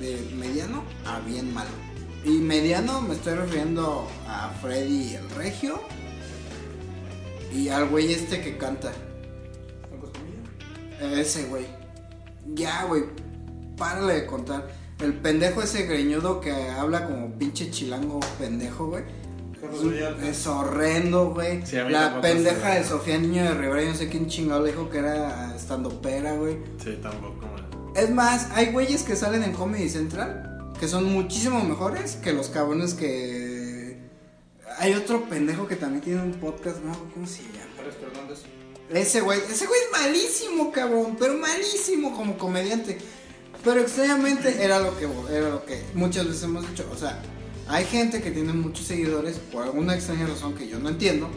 [0.00, 1.70] de mediano a bien malo.
[2.24, 5.80] Y mediano me estoy refiriendo a Freddy el Regio
[7.52, 8.92] y al güey este que canta.
[11.00, 11.66] Ese güey.
[12.54, 13.04] Ya, güey.
[13.76, 14.68] Párale de contar.
[15.00, 19.04] El pendejo ese greñudo que habla como pinche chilango pendejo, güey.
[19.60, 20.28] Carlos Vallarta.
[20.28, 21.64] Es horrendo, güey.
[21.64, 24.90] Sí, la pendeja de Sofía Niño de Rivera, yo no sé quién chingado le dijo
[24.90, 26.58] que era estando pera, güey.
[26.82, 27.46] Sí, tampoco.
[27.46, 27.94] man.
[27.96, 32.48] Es más, hay güeyes que salen en Comedy Central que son muchísimo mejores que los
[32.48, 33.49] cabrones que.
[34.80, 36.92] Hay otro pendejo que también tiene un podcast, ¿no?
[37.12, 37.66] ¿Cómo se llama?
[37.80, 38.38] Alex Fernández.
[38.88, 42.96] Ese güey, ese güey es malísimo, cabrón, pero malísimo como comediante.
[43.62, 47.20] Pero extrañamente era lo que era lo que muchas veces hemos dicho, o sea,
[47.68, 51.28] hay gente que tiene muchos seguidores por alguna extraña razón que yo no entiendo.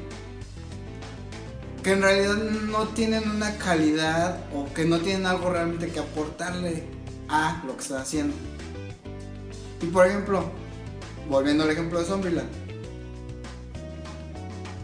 [1.83, 6.83] Que en realidad no tienen una calidad o que no tienen algo realmente que aportarle
[7.27, 8.33] a lo que están haciendo.
[9.81, 10.49] Y por ejemplo,
[11.29, 12.62] volviendo al ejemplo de Zombieland.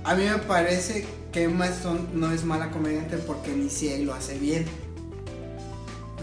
[0.10, 4.16] A mí me parece que Emma Stone no es mala comediante porque ni si lo
[4.16, 4.66] hace bien.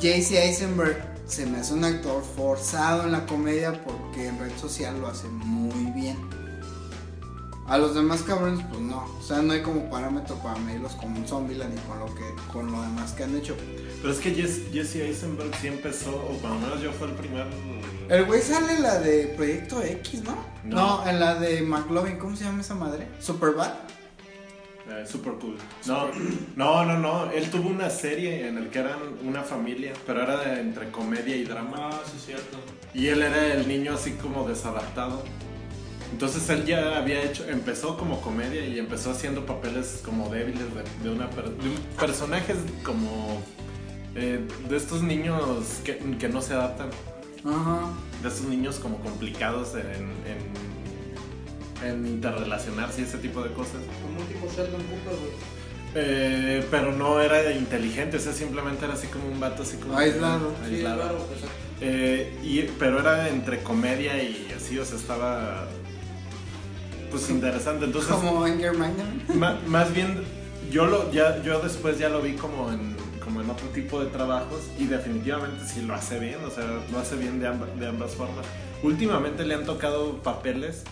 [0.00, 0.96] JC Eisenberg
[1.26, 5.28] se me hace un actor forzado en la comedia porque en red social lo hace
[5.28, 6.16] muy bien.
[7.68, 9.04] A los demás cabrones, pues no.
[9.20, 12.24] O sea, no hay como parámetro para medirlos como un Zombieland y con lo que
[12.52, 13.56] con lo demás que han hecho.
[14.02, 17.46] Pero es que Jess- Jesse Eisenberg sí empezó, o cuando menos yo fue el primer.
[18.08, 20.36] El güey sale en la de Proyecto X, ¿no?
[20.64, 20.76] No.
[21.04, 23.06] No, en la de McLovin, ¿cómo se llama esa madre?
[23.20, 23.72] Superbad.
[24.88, 25.56] Eh, super cool.
[25.86, 26.08] No,
[26.56, 27.30] no, no, no.
[27.32, 31.36] Él tuvo una serie en el que eran una familia, pero era de entre comedia
[31.36, 31.90] y drama.
[31.92, 32.58] Ah, sí, es cierto.
[32.94, 35.22] Y él era el niño así como desadaptado.
[36.12, 41.08] Entonces él ya había hecho, empezó como comedia y empezó haciendo papeles como débiles de,
[41.08, 43.42] de una per- de un- personajes como
[44.14, 45.40] eh, de estos niños
[45.84, 46.88] que, que no se adaptan,
[47.46, 47.90] Ajá.
[48.22, 53.80] de estos niños como complicados en, en, en interrelacionarse y ese tipo de cosas.
[54.02, 55.56] Como un tipo Sheldon Cooper, güey.
[55.98, 59.96] Eh, pero no era inteligente, o sea, simplemente era así como un vato así como
[59.96, 60.52] Aislado.
[60.66, 60.98] Sí, aislado.
[61.02, 61.18] claro.
[61.80, 65.66] Eh, y, pero era entre comedia y así, o sea, estaba
[67.10, 67.84] pues interesante.
[67.84, 68.72] Entonces, Como Anger
[69.66, 70.22] más bien,
[70.70, 72.95] yo lo, ya, yo después ya lo vi como en,
[73.36, 76.98] como en otro tipo de trabajos y definitivamente sí lo hace bien, o sea, lo
[76.98, 78.46] hace bien de, amba- de ambas formas.
[78.82, 80.84] Últimamente le han tocado papeles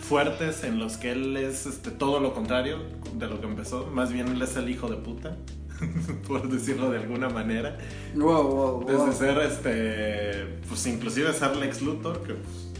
[0.00, 2.78] fuertes en los que él es este, todo lo contrario
[3.14, 5.36] de lo que empezó, más bien él es el hijo de puta,
[6.26, 7.76] por decirlo de alguna manera.
[8.14, 9.12] Wow, wow, Desde wow.
[9.12, 12.71] ser este, pues inclusive ser Lex Luthor, que pues,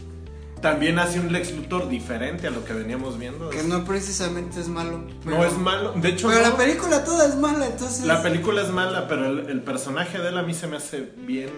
[0.63, 3.51] también hace un Lex Luthor diferente a lo que veníamos viendo.
[3.51, 4.97] Que no precisamente es malo.
[4.99, 6.49] no pero- es malo, de hecho Pero no.
[6.49, 8.05] la película toda es mala, entonces.
[8.05, 11.07] La película es mala, pero el, el personaje de él a mí se me hace
[11.17, 11.49] bien,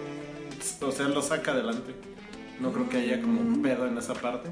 [0.82, 1.94] o sea, lo saca adelante.
[2.60, 4.50] No creo que haya como un pedo en esa parte.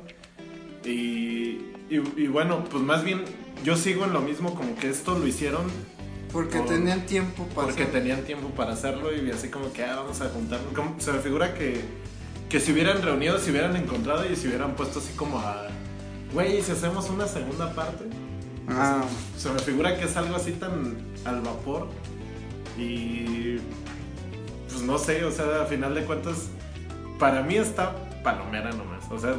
[0.85, 1.59] Y,
[1.91, 3.25] y, y bueno, pues más bien
[3.65, 5.63] yo sigo en lo mismo, como que esto lo hicieron
[6.33, 7.69] Porque por- tenían tiempo para.
[7.69, 10.73] porque tenían tiempo para hacerlo y así como que ah, vamos a juntarnos.
[10.75, 11.81] Como- Se me figura que,
[12.49, 15.67] que se hubieran reunido, se hubieran encontrado y se hubieran puesto así como a,
[16.33, 18.05] güey, ¿y si hacemos una segunda parte.
[18.69, 19.03] Ah,
[19.37, 21.89] Se me figura que es algo así tan al vapor.
[22.79, 23.59] Y.
[24.69, 26.49] Pues no sé, o sea, a final de cuentas,
[27.19, 29.05] para mí está palomera nomás.
[29.11, 29.35] O sea,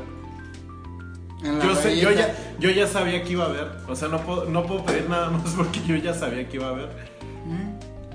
[1.44, 2.28] yo, sé, yo, rayita.
[2.28, 3.72] ya, yo ya sabía que iba a haber.
[3.88, 6.68] O sea, no puedo, no puedo pedir nada más porque yo ya sabía que iba
[6.68, 6.90] a haber.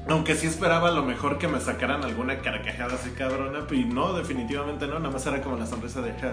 [0.09, 3.67] Aunque sí esperaba a lo mejor que me sacaran alguna carcajada así cabrona.
[3.71, 4.99] Y no, definitivamente no.
[4.99, 6.13] Nada más era como la sonrisa de.
[6.15, 6.33] Ja,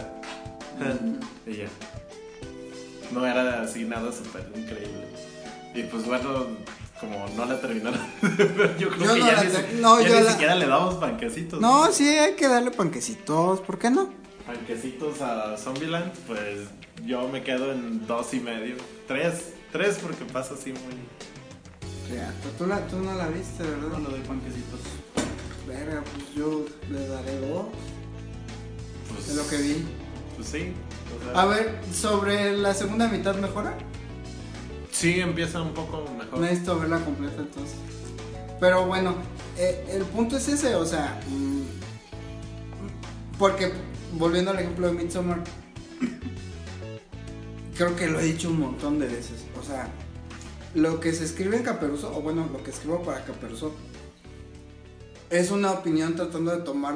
[0.80, 0.96] ja,
[1.46, 1.68] y ya.
[3.12, 5.08] No era así nada súper increíble.
[5.74, 6.48] Y pues bueno,
[7.00, 8.00] como no la terminaron
[8.80, 10.56] yo creo Yo que no ya, ni, te- si- no, ya yo ni la- siquiera
[10.56, 11.62] le damos panquecitos.
[11.62, 14.10] No, sí, hay que darle panquecitos, ¿por qué no?
[14.48, 16.68] Panquecitos a Zombieland, pues
[17.06, 18.76] yo me quedo en dos y medio.
[19.08, 20.96] Tres, tres porque pasa así muy.
[22.14, 23.90] Ya, tú, la- tú no la viste, ¿verdad?
[23.90, 24.80] Cuando doy panquecitos.
[25.68, 27.66] Verga, pues yo le daré dos,
[29.14, 29.86] Pues, es lo que vi.
[30.36, 30.74] Pues sí.
[31.20, 33.78] o sea, A ver, sobre la segunda mitad mejora.
[34.92, 36.40] Sí, empieza un poco mejor.
[36.40, 37.76] Necesito verla completa entonces.
[38.60, 39.16] Pero bueno,
[39.58, 41.62] eh, el punto es ese, o sea, mm,
[43.38, 43.72] porque
[44.14, 45.44] volviendo al ejemplo de Midsommar,
[47.76, 49.90] creo que lo he dicho un montón de veces, o sea,
[50.78, 53.74] lo que se escribe en Caperuso, o bueno, lo que escribo para Caperuso,
[55.32, 56.94] es una opinión tratando de tomar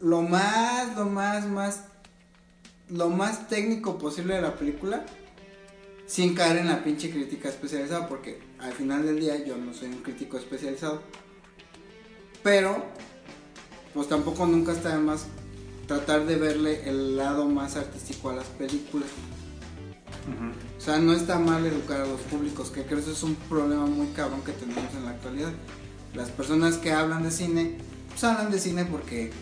[0.00, 1.84] lo más, lo más, más,
[2.88, 5.04] lo más técnico posible de la película
[6.06, 9.88] sin caer en la pinche crítica especializada, porque al final del día yo no soy
[9.88, 11.02] un crítico especializado.
[12.42, 12.82] Pero,
[13.92, 15.26] pues tampoco nunca está de más
[15.86, 19.08] tratar de verle el lado más artístico a las películas.
[20.26, 20.73] Ujú.
[20.84, 23.36] O sea, no está mal educar a los públicos, que creo que eso es un
[23.36, 25.50] problema muy cabrón que tenemos en la actualidad.
[26.12, 27.78] Las personas que hablan de cine,
[28.10, 29.32] pues hablan de cine porque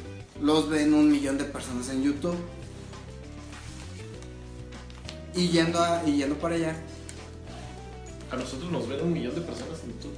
[0.40, 2.36] los ven un millón de personas en YouTube.
[5.34, 6.76] Y yendo, a- y yendo para allá,
[8.30, 10.14] A nosotros nos ven un millón de personas en YouTube.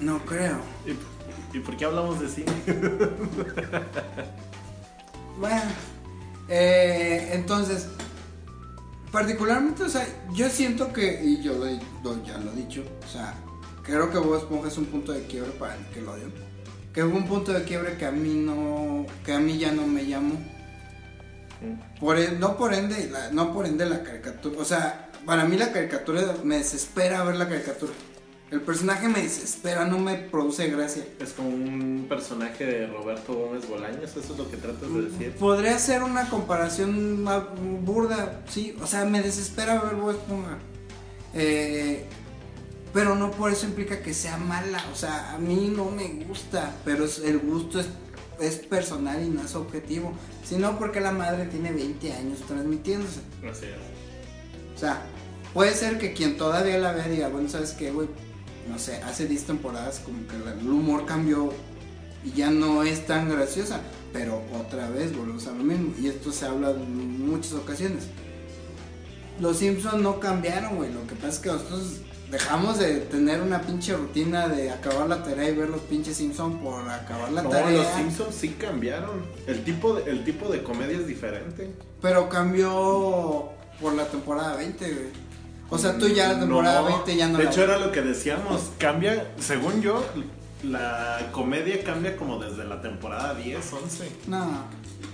[0.00, 0.58] no creo.
[0.86, 2.52] ¿Y, y por qué hablamos de cine?
[5.38, 5.62] Bueno,
[6.50, 7.86] eh, entonces,
[9.12, 13.34] particularmente, o sea, yo siento que, y yo lo, ya lo he dicho, o sea,
[13.82, 16.30] creo que Bob Esponja es un punto de quiebre para el que lo odio.
[16.92, 19.86] Que fue un punto de quiebre que a mí no, que a mí ya no
[19.86, 20.34] me llamó.
[22.00, 25.56] Por e- no por ende, la- no por ende la caricatura, o sea, para mí
[25.56, 27.92] la caricatura me desespera ver la caricatura.
[28.50, 31.04] El personaje me desespera, no me produce gracia.
[31.20, 35.34] Es como un personaje de Roberto Gómez Bolaños, eso es lo que tratas de decir.
[35.36, 37.44] Podría ser una comparación más
[37.82, 40.58] burda, sí, o sea, me desespera ver Bob Esponja.
[41.32, 42.06] Eh,
[42.92, 46.74] pero no por eso implica que sea mala, o sea, a mí no me gusta,
[46.84, 47.86] pero el gusto es,
[48.40, 50.12] es personal y no es objetivo,
[50.44, 53.20] sino porque la madre tiene 20 años transmitiéndose.
[53.48, 54.74] Así es.
[54.74, 55.02] O sea,
[55.54, 58.08] puede ser que quien todavía la vea diga, bueno, ¿sabes qué, güey?
[58.70, 61.52] No sé, hace 10 temporadas como que el humor cambió
[62.24, 63.80] y ya no es tan graciosa.
[64.12, 65.92] Pero otra vez volvemos a lo mismo.
[66.00, 68.04] Y esto se habla en muchas ocasiones.
[69.40, 70.92] Los Simpsons no cambiaron, güey.
[70.92, 71.96] Lo que pasa es que nosotros
[72.30, 76.60] dejamos de tener una pinche rutina de acabar la tarea y ver los pinches Simpsons
[76.62, 77.70] por acabar la No, tarea.
[77.78, 79.22] los Simpsons sí cambiaron.
[79.46, 81.70] El tipo de, el tipo de comedia es diferente.
[82.02, 83.48] Pero cambió
[83.80, 85.29] por la temporada 20, güey.
[85.70, 87.92] O sea, tú ya la temporada No, 20 ya no De la hecho, era lo
[87.92, 88.70] que decíamos.
[88.78, 90.04] Cambia, según yo,
[90.64, 94.12] la comedia cambia como desde la temporada 10, 11.
[94.26, 94.48] No.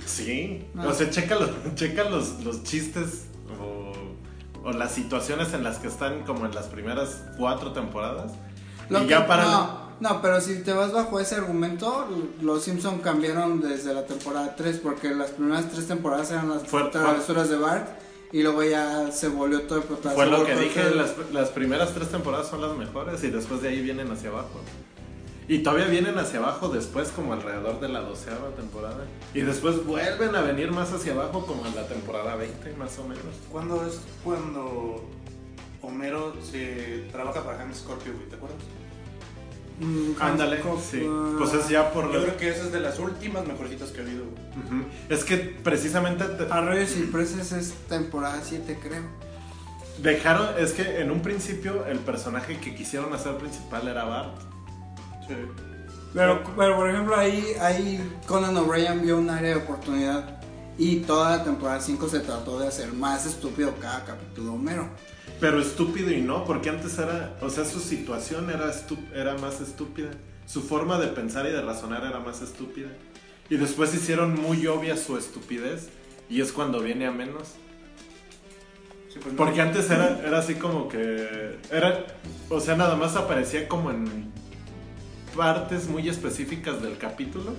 [0.07, 0.65] Sí.
[0.75, 0.89] No.
[0.89, 3.25] O sea, checa los, checa los, los chistes
[3.61, 3.93] o,
[4.69, 8.33] o las situaciones en las que están como en las primeras cuatro temporadas.
[8.89, 9.45] Lo y que- ya para.
[9.45, 12.07] no, no, pero si te vas bajo ese argumento,
[12.41, 17.49] los Simpson cambiaron desde la temporada 3 porque las primeras tres temporadas eran las travesuras
[17.51, 17.89] de Bart
[18.33, 20.15] y luego ya se volvió todo el protagonista.
[20.15, 23.69] Fue lo que dije, las, las primeras tres temporadas son las mejores y después de
[23.69, 24.61] ahí vienen hacia abajo.
[25.49, 29.05] Y todavía vienen hacia abajo después como alrededor de la doceava temporada.
[29.33, 33.05] Y después vuelven a venir más hacia abajo como en la temporada 20 más o
[33.05, 33.23] menos.
[33.53, 35.05] ¿Cuándo es cuando
[35.83, 38.29] Homero se trabaja para Hank Scorpio, güey?
[38.29, 38.59] ¿Te acuerdas?
[39.79, 41.03] Mm, Ándale, sí.
[41.07, 42.11] ah, Pues es ya por...
[42.13, 44.25] Yo creo que esa es de las últimas mejorcitas que ha habido.
[45.09, 49.03] Es que precisamente te- Arroyos y Presas es temporada 7, creo.
[50.03, 50.49] dejaron...
[50.59, 54.39] Es que en un principio el personaje que quisieron hacer principal era Bart.
[55.29, 55.35] Sí.
[56.15, 60.41] Pero, pero por ejemplo, ahí, ahí Conan O'Brien vio un área de oportunidad
[60.79, 64.89] y toda la temporada 5 se trató de hacer más estúpido cada capítulo Homero.
[65.41, 68.73] Pero estúpido y no, porque antes era, o sea, su situación era,
[69.15, 70.11] era más estúpida.
[70.47, 72.89] Su forma de pensar y de razonar era más estúpida.
[73.51, 75.89] Y después hicieron muy obvia su estupidez
[76.29, 77.55] y es cuando viene a menos.
[79.13, 79.37] Sí, pues, no.
[79.37, 81.59] Porque antes era, era así como que.
[81.71, 82.07] Era.
[82.49, 84.33] O sea, nada más aparecía como en
[85.37, 87.53] partes muy específicas del capítulo.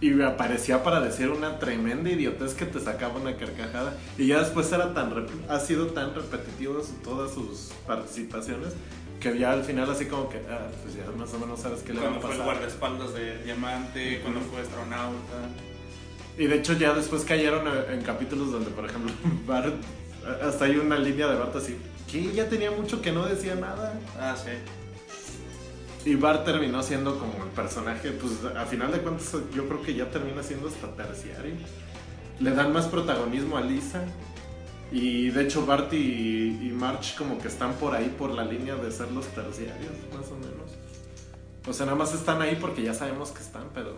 [0.00, 3.94] Y aparecía para decir una tremenda idiotez que te sacaba una carcajada.
[4.16, 5.12] Y ya después era tan
[5.48, 8.74] ha sido tan repetitivo su- todas sus participaciones.
[9.18, 11.92] Que ya al final así como que, ah, pues ya más o menos sabes qué
[11.92, 12.54] le va Cuando a fue el pasar.
[12.54, 15.48] guardaespaldas de Diamante, cuando fue astronauta.
[16.38, 19.10] Y de hecho ya después cayeron en capítulos donde, por ejemplo,
[19.46, 19.74] Bart,
[20.40, 21.76] hasta hay una línea de Bart así,
[22.08, 23.98] que ya tenía mucho que no decía nada.
[24.20, 24.52] Ah, sí.
[26.08, 29.94] Y Bart terminó siendo como el personaje, pues a final de cuentas yo creo que
[29.94, 31.52] ya termina siendo hasta terciario.
[32.40, 34.06] Le dan más protagonismo a Lisa.
[34.90, 38.74] Y de hecho Bart y, y March como que están por ahí por la línea
[38.76, 40.70] de ser los terciarios, más o menos.
[41.66, 43.92] O sea, nada más están ahí porque ya sabemos que están, pero...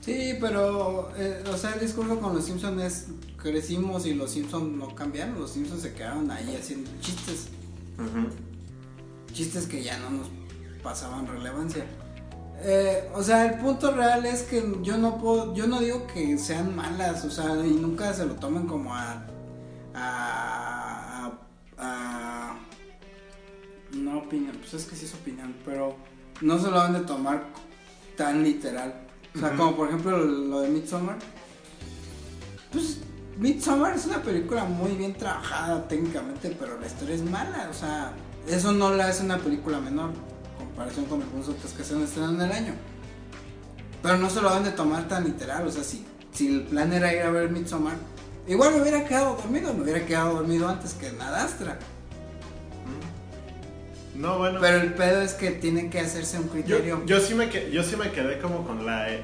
[0.00, 4.78] Sí, pero, eh, o sea, el discurso con los Simpsons es, crecimos y los Simpsons
[4.78, 7.48] no cambiaron, los Simpsons se quedaron ahí haciendo chistes,
[9.34, 10.39] chistes que ya no nos
[10.82, 11.84] pasaban relevancia.
[12.62, 16.36] Eh, o sea, el punto real es que yo no puedo, yo no digo que
[16.36, 19.24] sean malas, o sea, y nunca se lo tomen como a,
[19.94, 21.32] a, a,
[21.78, 22.56] a-
[23.94, 25.96] una opinión, pues es que sí es opinión, pero
[26.42, 27.44] no se lo van de tomar
[28.16, 28.94] tan literal.
[29.34, 31.16] O sea, como por ejemplo lo de Midsommar.
[32.72, 33.00] Pues
[33.38, 37.68] Midsommar es una película muy bien trabajada técnicamente, pero la historia es mala.
[37.70, 38.12] O sea,
[38.46, 40.29] eso no la hace una película menor en
[40.80, 42.72] comparación con algunos otros que se han estrenado en el año.
[44.02, 45.66] Pero no se lo van de tomar tan literal.
[45.66, 47.96] O sea, si, si el plan era ir a ver Midsommar,
[48.48, 49.74] igual me hubiera quedado dormido.
[49.74, 51.78] Me hubiera quedado dormido antes que Nadastra.
[54.14, 54.58] No, bueno.
[54.60, 57.00] Pero el pedo es que tiene que hacerse un criterio.
[57.04, 59.10] Yo, yo, sí me que- yo sí me quedé como con la...
[59.12, 59.22] eh,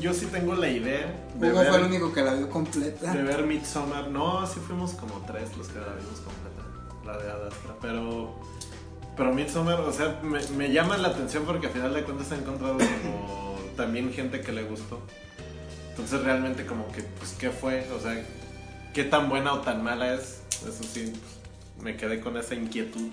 [0.00, 3.12] Yo sí tengo la idea de Hugo fue el único que la vio completa.
[3.12, 4.08] de ver Midsommar.
[4.10, 6.62] No, sí fuimos como tres los que la vimos completa.
[7.06, 7.76] La de Adastra.
[7.80, 8.34] Pero...
[9.16, 12.34] Pero Midsommar, o sea, me, me llama la atención porque al final de cuentas he
[12.34, 15.00] encontrado como también gente que le gustó.
[15.90, 17.86] Entonces realmente como que, pues, ¿qué fue?
[17.96, 18.20] O sea,
[18.92, 20.40] ¿qué tan buena o tan mala es?
[20.66, 23.10] Eso sí, pues, me quedé con esa inquietud.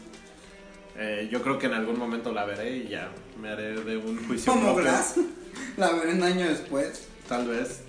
[0.98, 4.26] Eh, yo creo que en algún momento la veré y ya me haré de un
[4.28, 5.16] juicio Como propio, Glass.
[5.78, 7.08] La veré un año después.
[7.28, 7.82] Tal vez.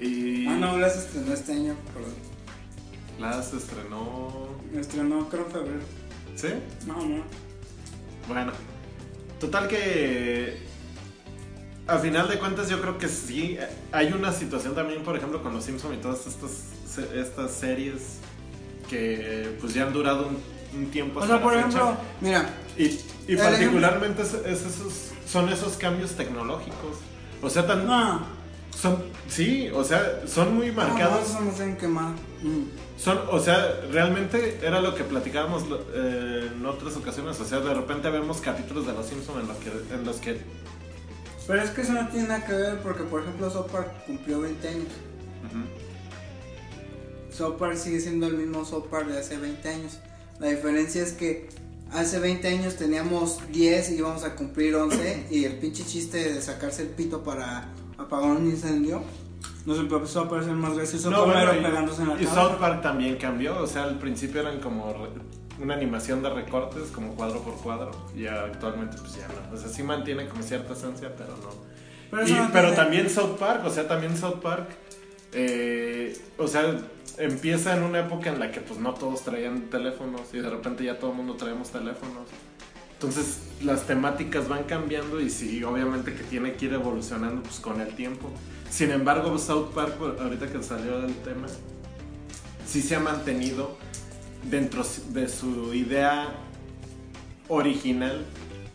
[0.00, 2.14] Y Ah, no, Glass estrenó este año, perdón.
[3.18, 4.48] Glass estrenó...
[4.74, 5.82] Estrenó, creo, en febrero.
[6.36, 6.48] ¿Sí?
[6.86, 7.22] No, no.
[8.28, 8.52] Bueno,
[9.38, 10.58] total que
[11.86, 13.58] a final de cuentas yo creo que sí
[13.92, 16.70] hay una situación también, por ejemplo, con los Simpsons y todas estas
[17.14, 18.18] estas series
[18.88, 20.38] que pues ya han durado un,
[20.78, 21.20] un tiempo.
[21.20, 21.66] O sea, por fecha.
[21.68, 24.92] ejemplo, mira, y, particularmente es- es esos,
[25.26, 26.98] son esos cambios tecnológicos.
[27.42, 28.24] O sea, tan, no.
[28.74, 31.20] son sí, o sea, son muy marcados.
[31.20, 31.44] No, eso
[31.88, 32.12] más.
[32.42, 32.62] Mm.
[32.96, 37.38] Son, o sea, realmente era lo que platicábamos eh, en otras ocasiones.
[37.40, 40.40] O sea, de repente vemos capítulos de Los Simpsons en los que, en los que
[41.46, 44.40] Pero es que eso no tiene nada que ver porque, por ejemplo, South Park cumplió
[44.40, 44.88] 20 años.
[47.30, 49.98] South Park sigue siendo el mismo South Park de hace 20 años.
[50.38, 51.48] La diferencia es que
[51.92, 56.40] hace 20 años teníamos 10 y íbamos a cumplir 11 y el pinche chiste de
[56.40, 59.02] sacarse el pito para apagar un incendio
[59.66, 62.26] nos empezó a parecer más gracioso No, bueno, y, pegándose en la y.
[62.26, 63.58] South Park también cambió.
[63.62, 67.90] O sea, al principio eran como re- una animación de recortes, como cuadro por cuadro.
[68.16, 69.54] Y actualmente, pues ya no.
[69.54, 71.50] O sea, sí mantiene como cierta esencia, pero no.
[72.10, 74.68] Pero Y- no pero también South Park, o sea, también South Park,
[75.32, 76.76] eh, o sea,
[77.18, 80.84] empieza en una época en la que pues no todos traían teléfonos y de repente
[80.84, 82.28] ya todo el mundo traemos teléfonos.
[82.92, 87.80] Entonces las temáticas van cambiando y sí, obviamente que tiene que ir evolucionando pues con
[87.80, 88.30] el tiempo.
[88.70, 91.46] Sin embargo, South Park, ahorita que salió del tema,
[92.66, 93.76] sí se ha mantenido
[94.50, 96.28] dentro de su idea
[97.48, 98.24] original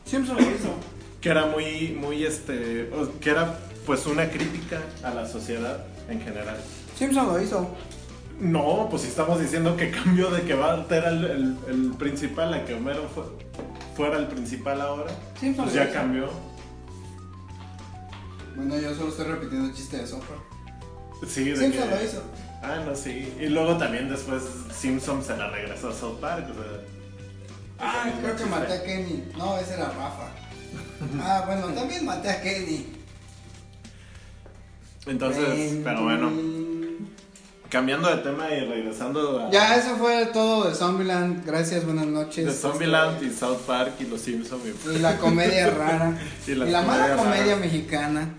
[0.05, 0.73] Simpson lo hizo.
[1.21, 6.57] que era muy, muy, este, que era pues una crítica a la sociedad en general.
[6.97, 7.69] Simpson lo hizo.
[8.39, 12.53] No, pues si estamos diciendo que cambió de que Bart era el, el- el principal
[12.53, 13.25] a que Homero fue-
[13.95, 15.93] fuera el principal ahora, Simpson pues ya hizo.
[15.93, 16.29] cambió.
[18.55, 20.41] Bueno, yo solo estoy repitiendo el chiste de Park.
[21.27, 22.23] Sí, de Simpson que- lo hizo.
[22.61, 23.33] Ah, no, sí.
[23.39, 24.43] Y luego también después
[24.73, 26.47] Simpson se la regresó a South Park.
[26.49, 26.81] O sea,
[27.81, 29.23] Ah, creo que maté a Kenny.
[29.37, 30.29] No, ese era Rafa.
[31.21, 32.87] Ah, bueno, también maté a Kenny.
[35.05, 36.29] Entonces, pero bueno,
[37.69, 41.45] cambiando de tema y regresando a Ya, eso fue todo de Zombieland.
[41.45, 42.45] Gracias, buenas noches.
[42.45, 44.61] de Zombieland y South Park y los Simpsons.
[44.85, 46.17] y- Y la comedia rara.
[46.47, 48.29] Y y la la, mala comedia mexicana.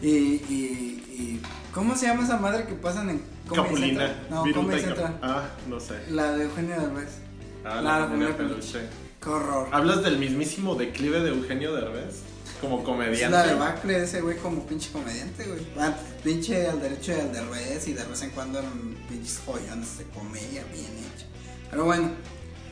[0.00, 1.40] Y, y, y
[1.72, 4.06] ¿Cómo se llama esa madre que pasan en Comedy Capulina.
[4.08, 4.26] Central?
[4.30, 5.18] No, Comedy y Central.
[5.22, 5.94] Ah, no sé.
[6.10, 7.18] La de Eugenio Derbez.
[7.64, 8.80] Ah, La la familia familia peluche.
[9.22, 9.68] Qué horror.
[9.70, 12.22] ¿Hablas del mismísimo declive de Eugenio Derbez?
[12.62, 13.28] Como Es comediante.
[13.28, 15.60] la debacle ese güey como pinche comediante, güey.
[15.78, 19.98] Ah, pinche al derecho y al derbez y de vez en cuando eran pinches joyones
[19.98, 21.26] de comedia bien hecho.
[21.70, 22.12] Pero bueno,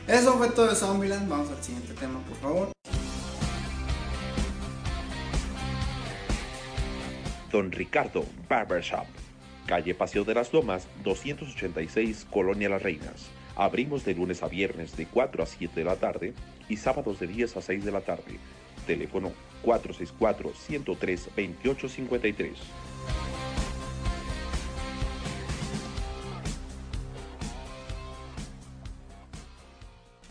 [0.07, 1.27] eso fue todo de Zombieland.
[1.29, 2.71] Vamos al siguiente tema, por favor.
[7.51, 9.05] Don Ricardo Barbershop.
[9.67, 13.27] Calle Paseo de las Lomas, 286, Colonia Las Reinas.
[13.57, 16.33] Abrimos de lunes a viernes de 4 a 7 de la tarde
[16.69, 18.39] y sábados de 10 a 6 de la tarde.
[18.91, 19.31] Teléfono
[19.63, 22.51] 464-103-2853.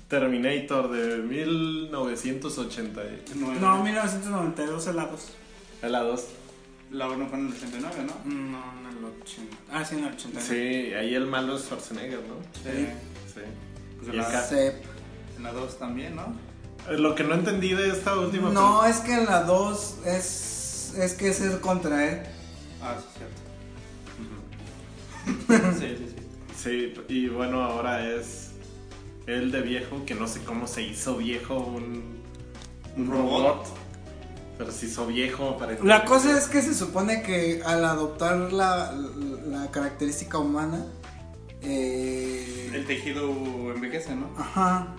[0.08, 3.00] Terminator de 1980.
[3.60, 5.32] No, 1992 helados.
[5.82, 6.24] La 2.
[6.90, 8.14] La 1 fue en el 89, ¿no?
[8.30, 9.56] No, en el 80.
[9.70, 10.46] Ah, sí, en el 89.
[10.46, 12.34] Sí, ahí el malo es Schwarzenegger, ¿no?
[12.52, 12.88] Sí.
[13.32, 13.40] Sí.
[13.98, 14.84] Pues Y en, la, Sep.
[15.36, 16.34] en la 2 también, ¿no?
[16.88, 20.94] Eh, Lo que no entendí de esta última No, es que en la 2 es,
[20.98, 22.22] es que es el contra él.
[22.82, 23.40] Ah, sí, cierto.
[25.78, 26.16] sí, sí, sí.
[26.56, 28.50] Sí, y bueno, ahora es
[29.26, 32.20] él de viejo, que no sé cómo se hizo viejo un,
[32.96, 33.66] Un robot.
[34.58, 38.92] Pero se hizo viejo para La cosa es que se supone que al adoptar la,
[38.92, 40.84] la característica humana,
[41.62, 43.30] eh, El tejido
[43.74, 44.28] envejece, ¿no?
[44.38, 44.94] Ajá.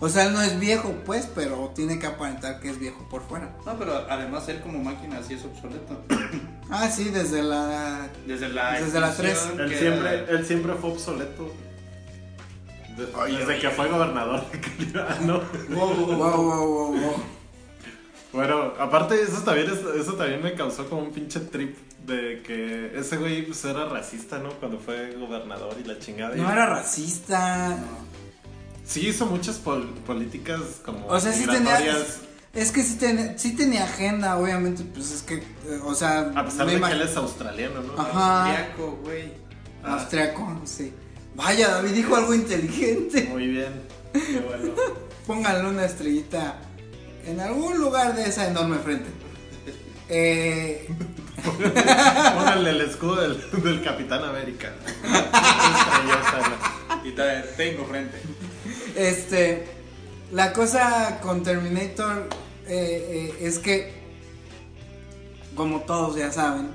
[0.00, 3.22] O sea, él no es viejo, pues, pero tiene que aparentar que es viejo por
[3.22, 3.56] fuera.
[3.66, 6.00] No, pero además él como máquina sí es obsoleto.
[6.70, 8.08] Ah, sí, desde la.
[8.26, 11.50] Desde la Desde la extinción Él que- siempre, él siempre fue obsoleto.
[12.94, 15.40] De- desde que fue gobernador de Calidad, ¿no?
[15.70, 17.14] Wow, wow, wow, wow, wow.
[18.34, 21.74] Bueno, aparte eso también, es- eso también me causó como un pinche trip
[22.06, 24.50] de que ese güey pues, era racista, ¿no?
[24.50, 26.36] Cuando fue gobernador y la chingada.
[26.36, 27.78] y- No era racista.
[28.88, 31.78] Sí hizo muchas pol- políticas como O sea, sí tenía.
[32.54, 34.82] Es que sí, tenía- sí tenía agenda, obviamente.
[34.82, 35.34] Pues es que.
[35.34, 36.32] eh, o sea.
[36.34, 38.00] a pesar me de que él es australiano, ¿no?
[38.00, 38.46] Ajá.
[38.46, 39.32] Austriaco, güey.
[39.84, 40.92] Ah, Austriaco, sí.
[41.34, 43.28] Vaya, David dijo algo inteligente.
[43.30, 43.82] Muy bien.
[44.14, 44.72] Qué bueno.
[45.26, 46.56] Pónganle una estrellita
[47.26, 49.10] en algún lugar de esa enorme frente.
[50.08, 50.88] Eh,
[51.44, 54.72] Pónganle el escudo del, del Capitán América.
[57.04, 58.20] Y te- tengo frente.
[58.98, 59.66] Este,
[60.32, 62.28] la cosa con Terminator
[62.66, 63.92] eh, eh, es que,
[65.54, 66.72] como todos ya saben, ¿no?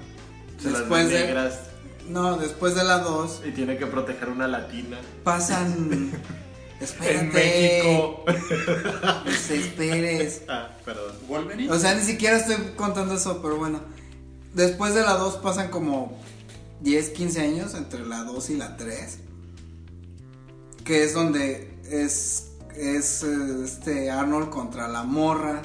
[0.62, 1.60] Se las después ven de, negras
[2.08, 4.98] no, después de la 2 y tiene que proteger una latina.
[5.24, 6.12] pasan,
[6.80, 8.26] espérate, En México.
[9.26, 10.42] desesperes.
[10.50, 11.16] ah, perdón.
[11.28, 11.72] ¿Wolverine?
[11.72, 13.82] O sea, ni siquiera estoy contando eso, pero bueno.
[14.54, 16.20] Después de la 2 pasan como
[16.82, 19.20] 10, 15 años entre la 2 y la 3.
[20.84, 25.62] Que es donde es, es este Arnold contra la morra.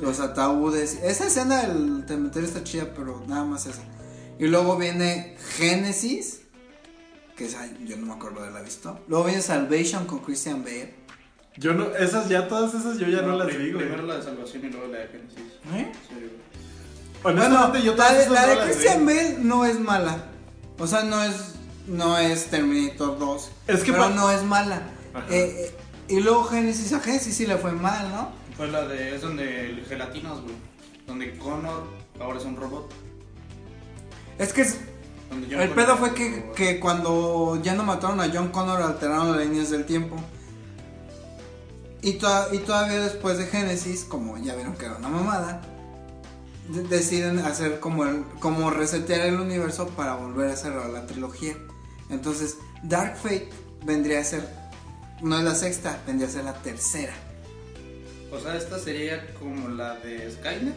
[0.00, 0.98] Los ataúdes.
[1.02, 3.82] Esa escena del cementerio está chida, pero nada más esa.
[4.38, 6.42] Y luego viene Genesis.
[7.36, 9.00] Que esa yo no me acuerdo de haberla visto.
[9.08, 10.94] Luego viene Salvation con Christian Bale.
[11.56, 13.72] Yo no, esas ya, todas esas yo ya no, las güey.
[13.72, 15.52] Primero la de salvación y luego la de Génesis.
[15.72, 15.92] ¿Eh?
[16.08, 16.14] Sí,
[17.22, 18.64] yo la de, la.
[18.64, 20.26] Christian Bale no es mala.
[20.78, 21.54] O sea, no es
[21.86, 23.50] no es Terminator 2.
[23.68, 24.82] Es que pero no es mala.
[25.30, 25.76] Eh, eh,
[26.08, 28.30] y luego Genesis, a Genesis sí le fue mal, ¿no?
[28.56, 29.14] Fue la de.
[29.14, 30.54] Es donde el gelatinos, güey.
[31.06, 31.84] Donde Connor
[32.20, 32.90] ahora es un robot.
[34.38, 34.78] Es que es-
[35.50, 39.70] el pedo fue que, que cuando ya no mataron a John Connor alteraron las líneas
[39.70, 40.16] del tiempo.
[42.02, 45.62] Y, toda- y todavía después de Genesis, como ya vieron que era una mamada,
[46.68, 51.56] de- deciden hacer como, el, como resetear el universo para volver a cerrar la trilogía.
[52.10, 53.48] Entonces, Dark Fate
[53.84, 54.46] vendría a ser,
[55.22, 57.12] no es la sexta, vendría a ser la tercera.
[58.30, 60.74] O sea, esta sería como la de Skynet.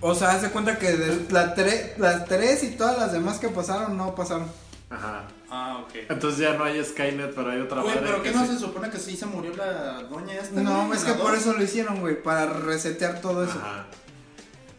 [0.00, 3.38] O sea, haz de cuenta que de la tre- las tres y todas las demás
[3.38, 4.46] que pasaron no pasaron.
[4.90, 5.24] Ajá.
[5.50, 5.94] Ah, ok.
[6.08, 8.58] Entonces ya no hay Skynet, pero hay otra Güey, madre pero que ¿qué no se
[8.58, 10.60] supone que sí se murió la doña esta?
[10.60, 13.58] No, es que por eso lo hicieron, güey, para resetear todo eso.
[13.58, 13.86] Ajá.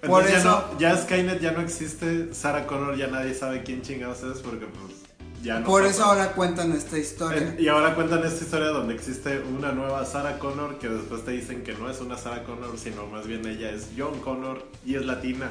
[0.06, 3.82] Por ya, eso- no- ya Skynet ya no existe, Sarah Connor ya nadie sabe quién
[3.82, 4.94] chingados es porque pues
[5.42, 5.94] ya no Por pasa.
[5.94, 7.38] eso ahora cuentan esta historia.
[7.58, 11.32] En- Y ahora cuentan esta historia donde existe una nueva Sarah Connor que después te
[11.32, 14.96] dicen que no es una Sarah Connor, sino más bien ella es John Connor y
[14.96, 15.50] es latina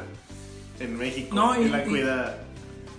[0.80, 2.38] en México No, y, y- la y- cuida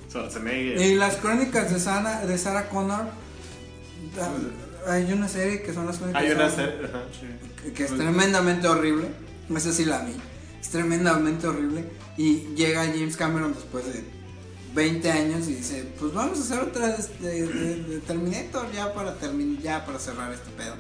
[0.10, 0.82] Schwarzenegger.
[0.82, 3.06] Y las crónicas de, Sana, de Sarah Connor.
[4.16, 6.74] da- Hay una serie que son las crónicas Hay una serie.
[6.86, 7.04] ajá.
[7.64, 9.08] Que- que es tremendamente horrible.
[9.56, 10.14] Esa sí la vi.
[10.62, 11.86] es tremendamente horrible.
[12.18, 14.04] Y llega James Cameron después de
[14.80, 18.94] 20 años y dice, pues vamos a hacer otra de, de- de- de Terminator ya
[18.94, 20.76] para, termin ya para cerrar este pedo.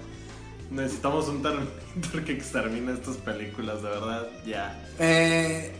[0.71, 4.87] Necesitamos un Terminator que extermine estas películas, de verdad, ya.
[4.99, 5.73] Eh,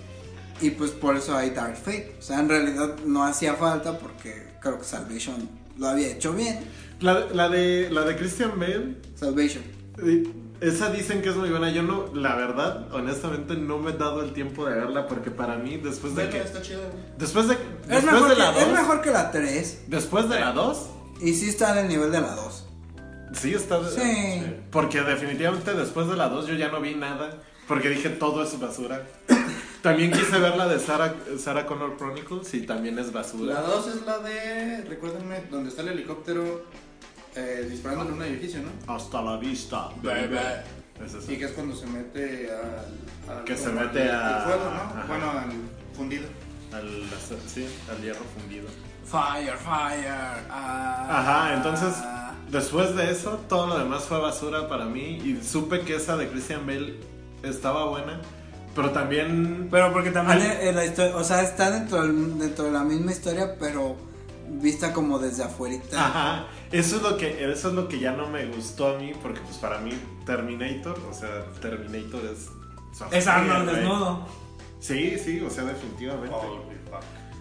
[0.60, 2.16] y pues por eso hay Dark Fate.
[2.20, 5.48] O sea, en realidad no hacía falta porque creo que Salvation
[5.78, 6.60] lo había hecho bien.
[7.00, 9.64] La, la de, la de Christian Bale, Salvation.
[10.06, 10.24] eh,
[10.62, 11.70] esa dicen que es muy buena.
[11.70, 15.56] Yo no, la verdad, honestamente, no me he dado el tiempo de verla porque para
[15.58, 16.44] mí, después de Vela, que.
[16.44, 16.80] está güey.
[17.18, 18.74] Después de, Es después mejor, de que, la es 2.
[18.74, 19.84] mejor que la 3.
[19.88, 20.90] Después de la 2.
[21.22, 22.66] Y sí está en el nivel de la 2.
[23.34, 23.80] Sí, está.
[23.90, 24.44] Sí.
[24.72, 27.32] Porque definitivamente después de la 2 yo ya no vi nada.
[27.68, 29.04] Porque dije todo es basura.
[29.84, 33.62] También quise ver la de Sarah, Sarah Connor Chronicles y también es La basura.
[33.62, 36.64] 2 es la de, recuérdenme, donde está el helicóptero
[37.36, 38.94] eh, disparando en un edificio, ¿no?
[38.94, 39.90] Hasta la vista.
[41.06, 41.32] Es eso.
[41.32, 43.38] Y que es cuando se mete al...
[43.38, 44.70] al- Que se mete al- a- al fuego, ¿no?
[44.82, 45.06] ajá.
[45.08, 45.52] Bueno, al
[45.96, 46.28] fundido.
[46.74, 47.04] Al,
[47.48, 48.68] sí, al hierro fundido.
[49.06, 50.08] Fire, fire.
[50.52, 51.96] ah, Ajá, entonces
[52.52, 56.28] después de eso todo lo demás fue basura para mí y supe que esa de
[56.30, 56.96] Christian Bale
[57.42, 58.22] estaba buena,
[58.76, 62.72] pero también Pero porque también Al- la historia, o sea, está dentro, del- dentro de
[62.72, 63.96] la misma historia, pero
[64.50, 65.76] vista como desde afuera.
[65.96, 69.14] Ajá, eso es lo que eso es lo que ya no me gustó a mí
[69.22, 69.92] porque pues para mí
[70.26, 72.50] Terminator, o sea, Terminator es
[73.12, 74.28] Es Arnold desnudo.
[74.80, 76.36] Sí, sí, o sea, definitivamente.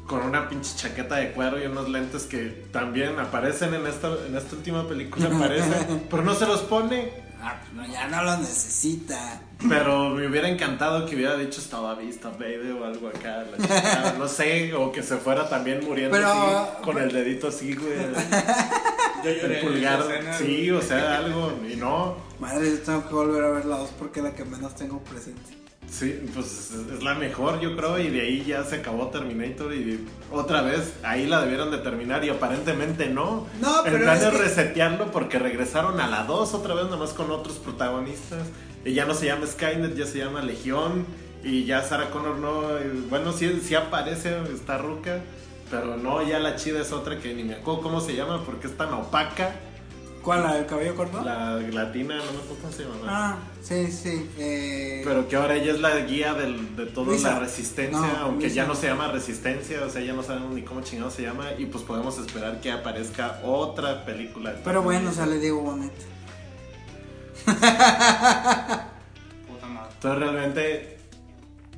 [0.06, 4.36] Con una pinche chaqueta de cuero y unos lentes que también aparecen en esta en
[4.36, 7.27] esta última película aparecen, pero no se los pone.
[7.40, 9.40] Ah, pues no, ya no lo necesita.
[9.68, 14.26] Pero me hubiera encantado que hubiera dicho estaba vista, baby, o algo acá, la no
[14.28, 17.94] sé, o que se fuera también muriendo Pero- así, con el dedito así, güey.
[19.24, 22.16] Yo lloré El pulgar, escena, sí, o sea, algo, y no.
[22.38, 25.00] Madre, yo tengo que volver a ver la 2 porque es la que menos tengo
[25.02, 25.58] presente.
[25.90, 30.06] Sí, pues es la mejor, yo creo, y de ahí ya se acabó Terminator y
[30.30, 33.46] otra vez ahí la debieron de terminar y aparentemente no.
[33.60, 37.30] No, pero plan es que- resetearlo porque regresaron a la 2 otra vez, nomás con
[37.30, 38.42] otros protagonistas.
[38.84, 41.06] Y ya no se llama Skynet, ya se llama Legión.
[41.42, 42.62] Y ya Sarah Connor no.
[43.08, 45.20] Bueno, sí, sí aparece, está ruca.
[45.70, 48.66] Pero no, ya la chida es otra que ni me acuerdo cómo se llama porque
[48.66, 49.54] es tan opaca.
[50.22, 50.42] ¿Cuál?
[50.42, 51.22] ¿La del cabello corto?
[51.22, 52.96] La latina, no me acuerdo cómo se llama.
[53.06, 54.28] Ah, sí, sí.
[54.38, 58.44] Eh, Pero que ahora ella es la guía del- de toda la resistencia, No, aunque
[58.44, 58.56] Lisa.
[58.56, 61.46] ya no se llama resistencia, o sea, ya no sabemos ni cómo chingado se llama,
[61.56, 64.52] y pues podemos esperar que aparezca otra película.
[64.52, 65.92] de pero bueno, sale Diego Bonet.
[69.46, 69.90] Puta madre.
[69.94, 70.98] Entonces realmente,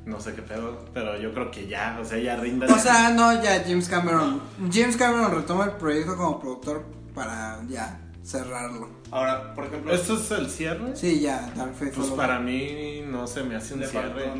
[0.05, 2.67] no sé qué pedo, pero yo creo que ya, o sea, ya rinda.
[2.73, 4.41] O sea, no, ya James Cameron.
[4.71, 6.83] James Cameron retoma el proyecto como productor
[7.15, 8.89] para ya cerrarlo.
[9.11, 10.95] Ahora, por ejemplo, ¿Esto es el cierre?
[10.95, 14.31] Sí, ya, Dark Fate Pues para mí no se me hace un cierre.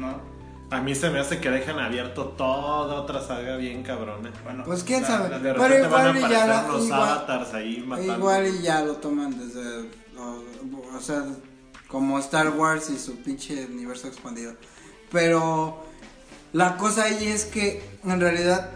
[0.69, 4.31] A mí se me hace que dejan abierto toda otra saga bien cabrona.
[4.45, 5.29] Bueno, Pues quién la- sabe.
[5.29, 8.13] la- De Pero repente van a igual y ya la- los igual- avatars ahí matando.
[8.15, 9.89] Igual y ya lo toman desde.
[10.17, 11.25] O, o sea,
[11.89, 14.53] como Star Wars y su pinche universo expandido.
[15.11, 15.83] Pero
[16.53, 18.69] la cosa ahí es que en realidad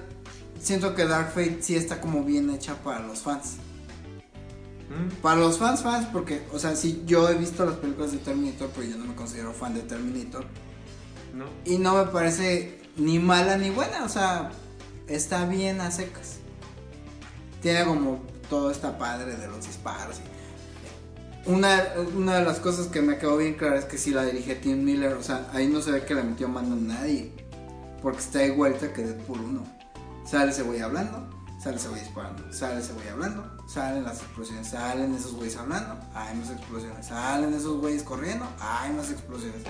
[0.59, 3.55] siento que Dark Fate sí está como bien hecha para los fans.
[4.89, 5.15] ¿Mm?
[5.21, 8.69] Para los fans, fans, porque, o sea, sí, yo he visto las películas de Terminator,
[8.75, 10.45] pero yo no me considero fan de Terminator.
[11.33, 11.45] ¿No?
[11.65, 14.51] Y no me parece ni mala ni buena, o sea,
[15.07, 16.37] está bien a secas.
[17.61, 20.17] Tiene como todo está padre de los disparos.
[20.19, 21.83] y- Una,
[22.15, 24.83] una de las cosas que me quedó bien clara es que si la dirige Tim
[24.83, 27.31] Miller, o sea, ahí no se ve que le metió mano a nadie.
[28.01, 29.63] Porque está igualita que Deadpool 1.
[30.25, 31.27] Sale ese güey hablando,
[31.61, 35.97] sale ese güey disparando, sale ese güey hablando, salen las explosiones, salen esos güeyes hablando,
[36.13, 39.63] hay más explosiones, salen esos güeyes corriendo, hay más explosiones.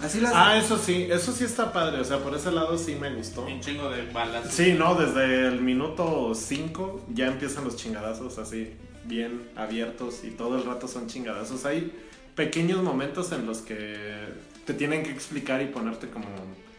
[0.00, 0.32] Así las...
[0.34, 3.42] Ah, eso sí, eso sí está padre, o sea, por ese lado sí me gustó.
[3.42, 4.50] Un chingo de balas.
[4.50, 8.74] Sí, no, desde el minuto 5 ya empiezan los chingadazos así,
[9.04, 11.64] bien abiertos y todo el rato son chingadazos.
[11.66, 11.92] Hay
[12.34, 14.28] pequeños momentos en los que
[14.64, 16.28] te tienen que explicar y ponerte como,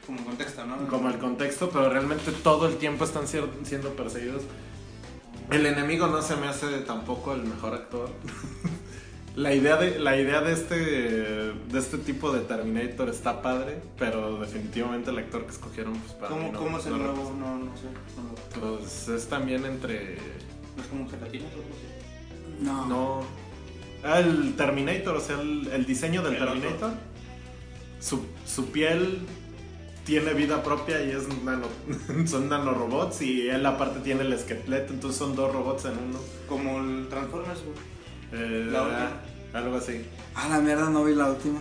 [0.05, 0.87] Como contexto, ¿no?
[0.87, 4.43] como el contexto, pero realmente todo el tiempo están siendo perseguidos.
[5.51, 8.09] El enemigo no se me hace tampoco el mejor actor.
[9.35, 14.37] La idea de, la idea de este de este tipo de Terminator está padre, pero
[14.41, 17.13] definitivamente el actor que escogieron pues para mí ¿Cómo, no, cómo es el no nuevo?
[17.15, 17.45] representa.
[17.45, 17.83] No, no sé.
[18.17, 20.17] No, lo- Pues es también entre.
[20.75, 22.63] ¿No es como un gelatina o algo así?
[22.65, 22.85] no.
[22.87, 23.21] No.
[24.03, 26.53] Ah, el Terminator, o sea, el, el diseño del El otro.
[26.59, 26.91] Terminator.
[28.01, 29.19] Su, su piel
[30.05, 31.67] tiene vida propia y es nano,
[32.25, 36.19] son nanorobots y él aparte tiene el esqueleto, entonces son dos robots en uno.
[36.47, 37.77] Como el Transformers, güey.
[38.33, 39.11] Eh, La última.
[39.53, 40.05] algo así.
[40.35, 41.59] Ah, la mierda, no vi la última.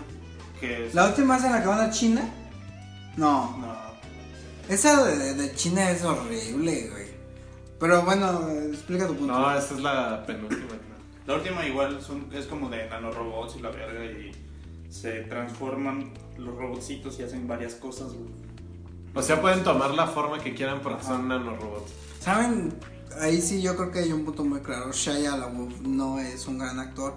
[0.60, 0.94] Es...
[0.94, 2.22] La última es en la que van a China.
[3.16, 3.74] No, No.
[4.68, 7.06] esa de, de China es horrible, güey.
[7.78, 9.32] Pero bueno, explica tu punto.
[9.32, 10.66] No, esa es la penúltima.
[11.26, 14.32] La última igual son, es como de nanorobots y la verga y
[14.90, 18.30] se transforman los robotcitos y hacen varias cosas, güey.
[19.14, 21.92] O sea, pueden tomar la forma que quieran porque son nanorobots.
[22.20, 22.74] ¿Saben?
[23.20, 24.92] Ahí sí yo creo que hay un punto muy claro.
[24.92, 27.14] Shia LaBeouf no es un gran actor.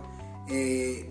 [0.50, 1.08] Eh,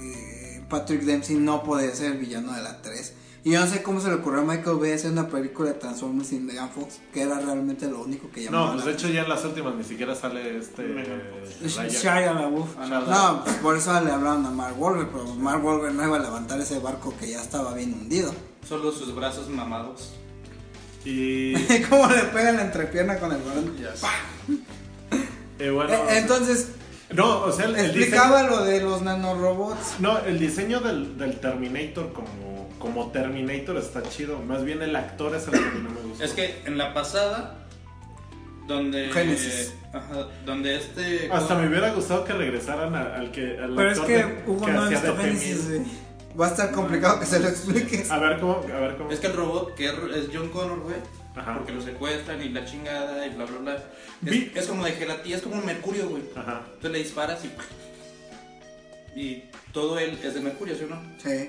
[0.00, 3.14] eh, Patrick Dempsey no puede ser el villano de la 3.
[3.46, 5.76] Y yo no sé cómo se le ocurrió a Michael Bay hacer una película de
[5.76, 9.08] Transformers sin Megan Fox, que era realmente lo único que llamaba No, pues de hecho
[9.08, 10.82] ya en las últimas ni siquiera sale este...
[11.64, 12.70] Shia LaBeouf.
[12.76, 16.16] Ah, no, pues por eso le hablaron a Mark Wahlberg, pero Mark Wahlberg no iba
[16.16, 18.34] a levantar ese barco que ya estaba bien hundido.
[18.68, 20.14] Solo sus brazos mamados.
[21.04, 21.54] Y...
[21.88, 23.76] ¿Cómo le pega la entrepierna con el balón?
[25.60, 25.94] Eh, bueno...
[25.94, 26.70] Eh, Entonces,
[27.14, 28.58] No, o sea, el, el explicaba diseño...
[28.58, 30.00] lo de los nanorobots.
[30.00, 32.26] No, el diseño del, del Terminator como,
[32.86, 34.38] como Terminator está chido.
[34.40, 36.24] Más bien el actor es el que no me gusta.
[36.24, 37.66] Es que en la pasada,
[38.66, 39.10] donde.
[39.12, 39.74] Génesis.
[39.92, 41.28] ajá, donde este.
[41.30, 44.42] Hasta me hubiera gustado que regresaran a- al que al Pero es actor que de-
[44.50, 45.78] Hugo que no ha hacía visto de Génesis, T-1000.
[45.78, 46.06] güey.
[46.40, 48.10] Va a estar complicado que se lo expliques.
[48.10, 49.10] A ver cómo, a ver cómo.
[49.10, 50.96] Es que el robot que es es John Connor, güey.
[51.34, 51.54] Ajá.
[51.58, 53.84] Porque lo secuestran y la chingada y bla, bla, bla.
[54.22, 56.22] Vi- Es, es como de gelatina, es como un mercurio, güey.
[56.34, 56.62] Ajá.
[56.66, 57.50] Entonces le disparas y.
[59.18, 61.00] Y todo él es de mercurio, ¿sí o no?
[61.22, 61.48] Sí.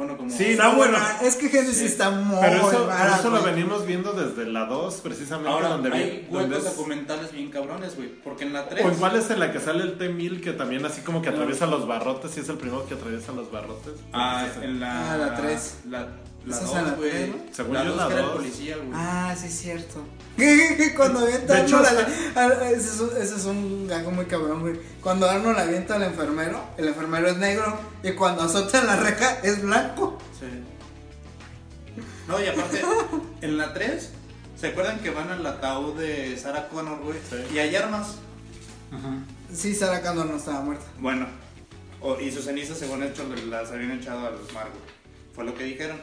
[0.00, 0.30] Bueno, como.
[0.30, 0.98] Sí, Está no, buena.
[0.98, 1.28] bueno.
[1.28, 1.84] Es que Génesis Sí.
[1.84, 5.90] está muy Pero eso, pero eso lo venimos viendo desde la 2, precisamente, Ahora, donde,
[5.90, 8.08] vi- hay donde huecos es- documentales bien cabrones, güey.
[8.08, 8.82] Porque en la 3.
[8.86, 11.66] O igual es en la que sale el T-1000, que también así como que atraviesa
[11.66, 13.92] los barrotes, y es el primero que atraviesa los barrotes.
[14.14, 15.12] Ah, en la.
[15.12, 15.80] Ah, la tres.
[15.90, 16.08] La,
[16.46, 17.10] la Esa es en la 2, güey.
[17.10, 17.36] tres, ¿no?
[17.52, 18.36] Según la yo, 2 la que era el dos.
[18.36, 18.88] policía, güey.
[18.94, 20.04] Ah, sí, es cierto.
[20.96, 24.10] Cuando avienta De hecho, Arnold a la- a- ese, es un, ese es un algo
[24.10, 24.80] muy cabrón, güey.
[25.02, 27.78] Cuando Arnold avienta al enfermero, el enfermero es negro.
[28.02, 30.18] Y cuando azota en la reja, es blanco.
[30.38, 30.46] Sí.
[32.26, 32.80] No, y aparte,
[33.42, 34.10] en la 3,
[34.58, 37.18] ¿se acuerdan que van al ataúd de Sarah Connor, güey?
[37.28, 37.54] Sí.
[37.54, 38.16] Y hay armas.
[39.52, 40.84] Sí, Sarah Connor no estaba muerta.
[40.98, 41.26] Bueno,
[42.00, 44.72] o- y sus cenizas, según hecho, las habían echado a los Margo.
[45.34, 46.00] Fue lo que dijeron.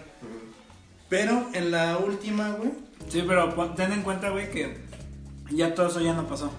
[1.09, 2.71] Pero en la última, güey.
[3.09, 4.77] Sí, pero pon- ten en cuenta, güey, que
[5.51, 6.51] ya todo eso ya no pasó.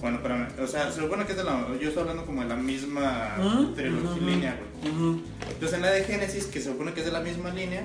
[0.00, 0.48] Bueno, espérame.
[0.62, 1.66] O sea, se supone que es de la.
[1.80, 4.92] Yo estoy hablando como de la misma Ujú, trilogía ujú, línea, güey.
[4.94, 5.22] Ujú.
[5.48, 7.84] Entonces en la de Génesis, que se supone que es de la misma línea,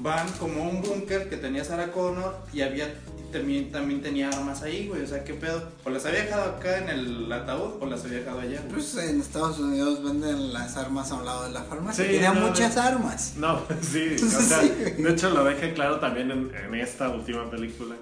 [0.00, 2.92] van como a un búnker que tenía Sarah Connor y había
[3.34, 5.02] también, también tenía armas ahí, güey.
[5.02, 5.62] O sea, ¿qué pedo?
[5.84, 8.72] O las había dejado acá en el ataúd o las había dejado allá, güey.
[8.74, 12.04] Pues en Estados Unidos venden las armas a un lado de la farmacia.
[12.04, 13.34] Sí, Tenía no, muchas armas.
[13.36, 17.96] No, sí, o sea, de hecho lo deja claro también en, en esta última película,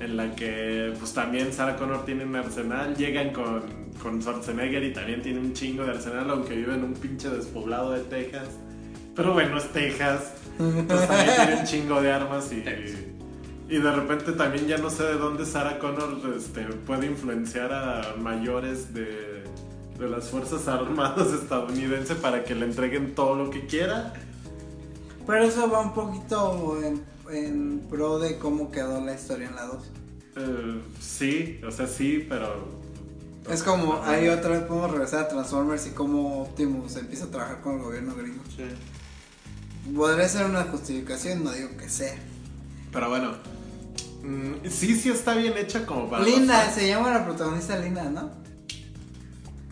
[0.00, 3.62] en la que pues también Sarah Connor tiene un arsenal, llegan con,
[4.02, 7.92] con Schwarzenegger y también tiene un chingo de arsenal, aunque vive en un pinche despoblado
[7.92, 8.48] de Texas.
[9.14, 13.11] Pero bueno, es Texas, entonces también tiene un chingo de armas y, y
[13.78, 18.92] de repente también ya no sé de dónde Sarah Connor este, puede influenciar a mayores
[18.92, 19.44] de,
[19.98, 24.12] de las Fuerzas Armadas estadounidenses para que le entreguen todo lo que quiera.
[25.26, 29.66] Pero eso va un poquito en, en pro de cómo quedó la historia en la
[29.66, 29.84] 2.
[30.36, 32.82] Eh, sí, o sea, sí, pero.
[33.48, 37.60] Es como, ahí otra vez podemos regresar a Transformers y cómo Optimus empieza a trabajar
[37.60, 38.42] con el gobierno gringo.
[38.56, 38.64] Sí.
[39.94, 42.14] Podría ser una justificación, no digo que sea.
[42.92, 43.32] Pero bueno.
[44.22, 46.24] Mm, sí, sí está bien hecha como para.
[46.24, 48.30] Linda, se llama la protagonista Linda, ¿no?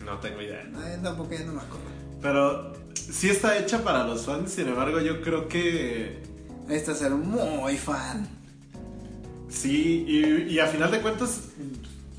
[0.05, 0.63] No tengo idea.
[0.83, 1.85] Ay, tampoco ya no me acuerdo.
[2.21, 6.21] Pero sí está hecha para los fans, sin embargo, yo creo que.
[6.67, 8.27] Necesitas ser muy fan.
[9.49, 11.41] Sí, y, y a final de cuentas,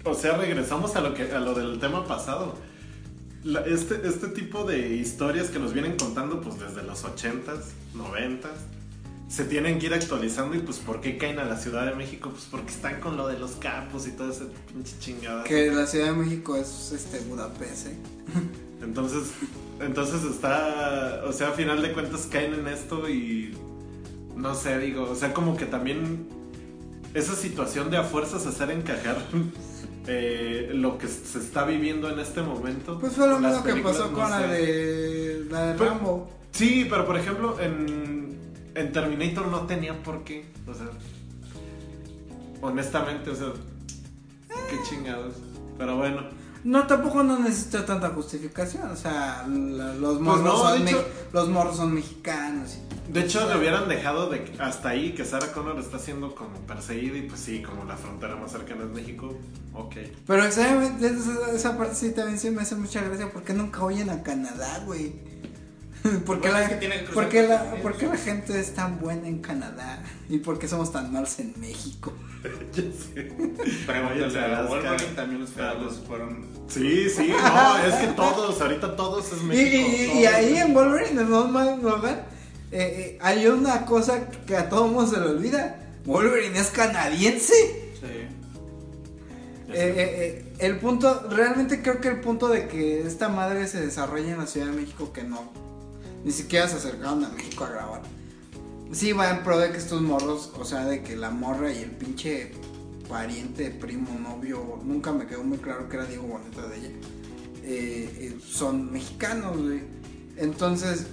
[0.05, 2.55] o sea, regresamos a lo que a lo del tema pasado.
[3.45, 7.63] La- este, este tipo de historias que nos vienen contando pues desde los 80s,
[7.97, 8.49] 90s,
[9.33, 12.29] se tienen que ir actualizando y pues ¿por qué caen a la Ciudad de México?
[12.29, 15.45] Pues porque están con lo de los capos y todo ese pinche chingada.
[15.45, 17.97] Que la Ciudad de México es este Budapest, ¿eh?
[18.83, 19.31] Entonces,
[19.81, 23.57] entonces está, o sea, a final de cuentas caen en esto y
[24.35, 26.27] no sé, digo, o sea, como que también
[27.15, 29.19] esa situación de a fuerzas hacer encajar
[30.09, 32.99] eh, lo que se está viviendo en este momento.
[32.99, 36.31] Pues fue lo mismo que pasó no con la de, la de Pero- Rambo.
[36.51, 38.32] Sí, pero por ejemplo, en,
[38.75, 40.87] en Terminator no tenía por qué, o sea,
[42.61, 43.49] honestamente, o sea,
[44.71, 45.35] qué chingados.
[45.79, 46.23] Pero bueno.
[46.65, 48.89] No, tampoco no necesita tanta justificación.
[48.91, 52.77] O sea, Pues no, son hecho- los morros son mexicanos.
[53.09, 56.57] y- De hecho, le hubieran dejado de hasta ahí que Sarah Connor está siendo como
[56.61, 59.37] perseguida y pues sí, como la frontera más cercana es México,
[59.75, 59.97] ok.
[60.25, 60.85] Pero esa,
[61.53, 65.15] esa parte sí también sí me hace mucha gracia porque nunca oyen a Canadá, güey.
[66.27, 68.59] ¿Por qué, la, es que tiene que cruzar por qué la- por qué la gente
[68.59, 70.03] es tan buena en Canadá?
[70.29, 72.13] ¿Y por qué somos tan malos en México?
[72.73, 73.31] Ya sé.
[73.87, 74.63] Pregúntale a.
[74.65, 76.49] Wolverine, también los federales fueron.
[76.67, 79.77] Sí, sí, no, es que todos, ahorita todos es México.
[79.77, 80.35] y- y todos.
[80.35, 82.15] ahí en Wolverine, No Man's Logan,
[82.73, 85.79] eh, eh, hay una cosa que a todo mundo se le olvida.
[86.05, 87.55] Wolverine es canadiense.
[88.01, 88.07] Sí.
[89.69, 93.81] Eh, eh, eh, el punto, realmente creo que el punto de que esta madre se
[93.81, 95.51] desarrolle en la Ciudad de México, que no,
[96.25, 98.03] ni siquiera se acercaron a México a grabar.
[98.93, 101.79] Sí va en pro de que estos morros, o sea, de que la morra y
[101.79, 102.53] el pinche
[103.09, 106.89] pariente, primo, novio, nunca me quedó muy claro que era Diego Boneta de ella,
[107.63, 109.83] eh, eh, son mexicanos, güey.
[110.37, 111.07] Entonces,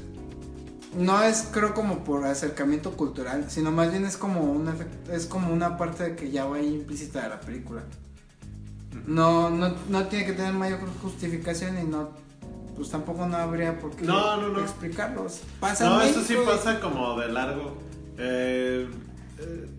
[0.98, 5.26] no es creo como por acercamiento cultural, sino más bien es como un efecto, es
[5.26, 7.84] como una parte de que ya va ahí implícita de la película.
[9.06, 12.10] No, no, no tiene que tener mayor justificación y no,
[12.80, 14.62] pues tampoco no habría por qué No, no, no.
[14.62, 15.42] explicarlos.
[15.60, 17.78] Pasa No, eso sí pasa como de largo.
[18.18, 18.88] Eh,
[19.38, 19.70] eh,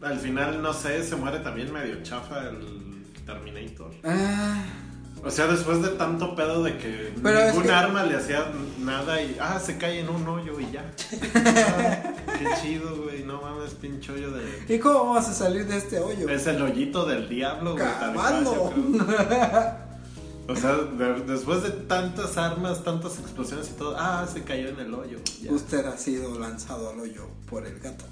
[0.00, 3.90] al final, no sé, se muere también medio chafa el Terminator.
[4.04, 4.62] Ah,
[5.24, 8.46] O sea, después de tanto pedo de que Pero ningún que- arma le hacía
[8.80, 10.84] nada y, ah, se cae en un hoyo y ya.
[12.36, 14.42] Ah, qué chido, güey, no mames, pinche hoyo de...
[14.68, 16.28] ¿Y cómo vamos a salir de este hoyo?
[16.28, 17.84] Es el hoyito del diablo, güey.
[17.84, 18.14] tal
[20.46, 24.78] O sea, de- después de tantas armas, tantas explosiones y todo, ah, se cayó en
[24.80, 25.18] el hoyo.
[25.42, 25.50] ya.
[25.52, 28.04] Usted ha sido lanzado al hoyo por el gato.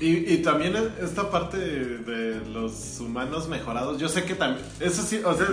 [0.00, 5.20] Y, y también esta parte de, los humanos mejorados, yo sé que también, eso sí,
[5.22, 5.46] o sea,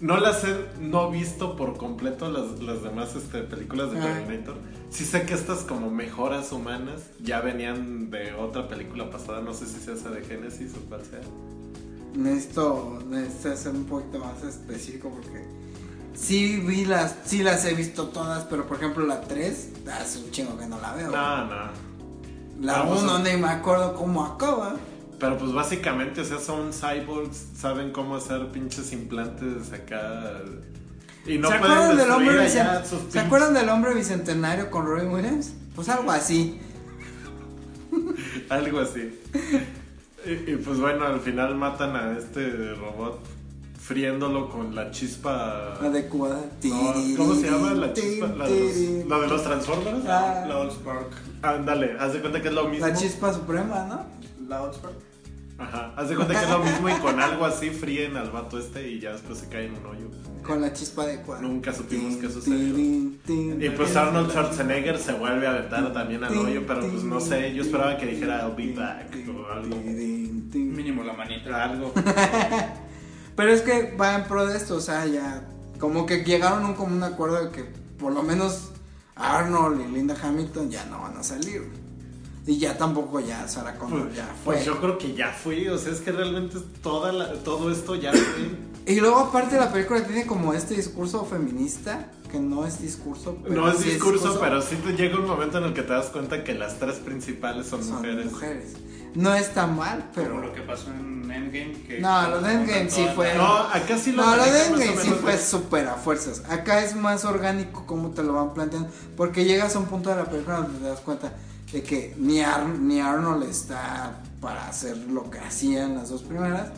[0.00, 4.02] no las he no visto por completo las, las demás este, películas de Ah.
[4.04, 4.54] Terminator.
[4.88, 9.66] Sí sé que estas como mejoras humanas ya venían de otra película pasada, no sé
[9.66, 11.20] si sea esa de Génesis o cuál sea.
[12.14, 15.44] Necesito, necesito ser un poquito más específico porque
[16.14, 20.30] sí vi las, sí las he visto todas, pero por ejemplo la 3, hace un
[20.30, 21.10] chingo que no la veo.
[21.10, 21.92] No, no.
[22.60, 24.76] La Vamos 1 a- ni me acuerdo cómo acaba.
[25.18, 30.40] Pero pues básicamente, o sea, son cyborgs, saben cómo hacer pinches implantes acá.
[31.24, 35.52] Y no ¿Se acuerdan del hombre ¿Se pinches- acuerdan del hombre bicentenario con Robin Williams?
[35.74, 36.58] Pues algo así.
[38.48, 39.18] Algo así.
[40.24, 43.20] Y, y, pues bueno, al final matan a este robot
[43.78, 45.74] friéndolo con la chispa.
[45.80, 46.40] Adecuada.
[46.62, 48.26] No, ¿Cómo se llama la chispa?
[48.28, 50.04] La de los, la de los Transformers.
[50.06, 50.68] Ah.
[51.42, 52.86] Ándale, haz de cuenta que es lo mismo.
[52.86, 54.06] La chispa suprema, ¿no?
[54.48, 55.11] Loud Spark.
[55.62, 58.58] Ajá, haz de cuenta que es lo mismo y con algo así fríen al vato
[58.58, 60.10] este y ya después se cae en un hoyo.
[60.42, 61.42] Con la chispa adecuada.
[61.42, 62.78] Nunca supimos qué sucedió.
[62.78, 63.94] Y pues.
[63.96, 67.96] Arnold Schwarzenegger se vuelve a aventar también al hoyo, pero pues no sé, yo esperaba
[67.96, 69.76] que dijera I'll be back o algo.
[69.76, 71.64] Mínimo la manita.
[71.64, 71.92] Algo.
[73.36, 75.42] Pero es que va en pro de esto, o sea, ya
[75.78, 77.64] como que llegaron a un común acuerdo de que
[77.98, 78.70] por lo menos
[79.16, 81.81] Arnold y Linda Hamilton ya no van a salir.
[82.46, 84.54] Y ya tampoco ya Sarah Connor Pues, ya fue.
[84.54, 87.94] pues yo creo que ya fui, o sea, es que realmente toda la- todo esto
[87.94, 88.50] ya fue.
[88.94, 93.54] Y luego aparte la película tiene como este discurso feminista, que no es discurso, pero
[93.62, 96.06] No es sí discurso, pero sí te llega un momento en el que te das
[96.06, 98.24] cuenta que las tres principales son, son mujeres.
[98.32, 98.72] mujeres.
[99.14, 100.30] No está mal, pero...
[100.30, 101.72] Como lo que pasó en Endgame.
[101.86, 104.66] Que No, lo de Endgame sí fue- la- No, acá sí lo No, lo de
[104.66, 106.42] Endgame sí fue súper a fuerzas.
[106.50, 108.88] Acá es más orgánico como te lo van planteando.
[109.16, 111.32] Porque llegas a un punto de la película donde te das cuenta
[111.72, 116.22] de que ni, Ar- ni Arnold está para hacer lo que hacía en las dos
[116.22, 116.70] primeras.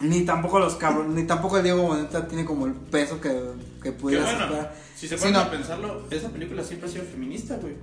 [0.00, 3.36] Ni tampoco los cabros, ni tampoco el Diego Boneta tiene como el peso que,
[3.82, 5.40] que pudiera bueno, si se Sí, ponen no.
[5.40, 7.74] a pensarlo, esa película siempre ha sido feminista, güey.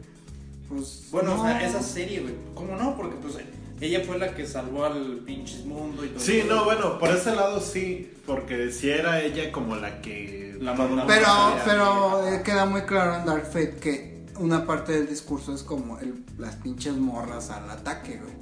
[0.69, 1.41] Pues, Bueno, no.
[1.41, 2.33] o sea, esa serie, güey.
[2.53, 2.95] ¿Cómo no?
[2.95, 3.35] Porque pues
[3.81, 6.19] ella fue la que salvó al pinche mundo y todo.
[6.21, 10.55] Sí, no, bueno, por ese lado sí, porque si era ella como la que...
[10.61, 10.73] La.
[11.05, 11.27] Pero,
[11.65, 15.99] pero eh, queda muy claro en Dark Fate que una parte del discurso es como
[15.99, 18.33] el, las pinches morras al ataque, güey.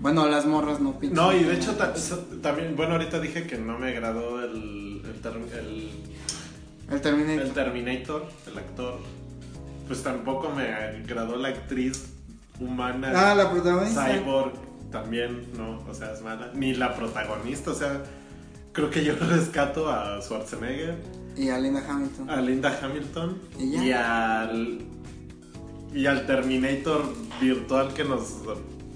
[0.00, 1.16] Bueno, las morras no pinches.
[1.16, 1.94] No, y de hecho ta-
[2.42, 5.90] también, bueno, ahorita dije que no me agradó el, el, ter- el,
[6.90, 7.42] El Terminator.
[7.42, 8.98] el Terminator, el actor.
[9.86, 12.04] Pues tampoco me agradó la actriz
[12.60, 13.12] humana.
[13.14, 14.06] Ah, la protagonista.
[14.06, 14.52] Cyborg
[14.90, 16.50] también, no, o sea, es mala.
[16.54, 18.02] Ni la protagonista, o sea,
[18.72, 20.96] creo que yo rescato a Schwarzenegger,
[21.36, 22.30] Y a Linda Hamilton.
[22.30, 23.84] a Linda Hamilton ¿Y ya?
[23.84, 24.78] y al
[25.94, 27.02] y al Terminator
[27.40, 28.22] virtual que nos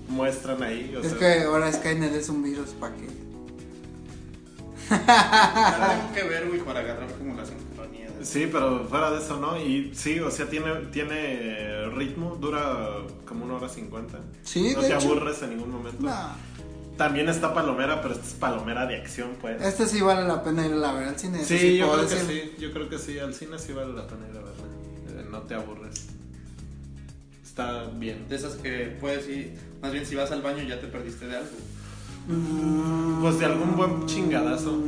[0.09, 0.95] muestran ahí.
[0.97, 3.07] O es sea, que ahora Skynet es un virus para que.
[4.89, 8.09] Tengo que ver, güey, para agarrar como la sincronía.
[8.11, 9.61] de- Sí, pero fuera de eso, ¿no?
[9.61, 14.19] Y sí, o sea, tiene, tiene ritmo, dura como una hora cincuenta.
[14.43, 15.07] Sí, no de te hecho.
[15.09, 16.03] aburres en ningún momento.
[16.03, 16.57] No.
[16.97, 19.61] También está Palomera, pero esta es Palomera de acción, pues.
[19.63, 21.39] Este sí vale la pena ir a ver al cine.
[21.43, 24.07] eso Sí, yo creo que sí, yo creo que sí, al cine sí vale la
[24.07, 25.25] pena ir a verla.
[25.31, 26.07] no te aburres.
[27.45, 28.27] Está bien.
[28.29, 31.37] De esas que puedes ir, más bien si vas al baño ya te perdiste de
[31.37, 31.51] algo.
[33.21, 34.79] Pues de algún buen chingadazo.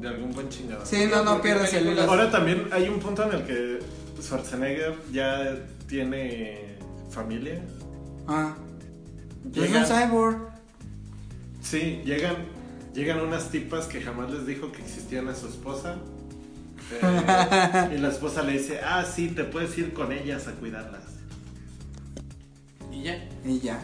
[0.00, 0.86] De algún buen chingadazo.
[0.86, 1.98] Sí, no, no pierdes el.
[1.98, 3.78] Ahora también hay un punto en el que
[4.22, 5.56] Schwarzenegger ya
[5.88, 6.76] tiene
[7.10, 7.60] familia.
[8.26, 8.54] Ah.
[9.54, 10.57] Es Llega- un cyborg.
[11.70, 12.36] Sí, llegan,
[12.94, 15.96] llegan unas tipas que jamás les dijo que existían a su esposa.
[16.92, 21.02] Eh, y la esposa le dice, ah, sí, te puedes ir con ellas a cuidarlas.
[22.92, 23.28] Y ya.
[23.44, 23.80] Y ya.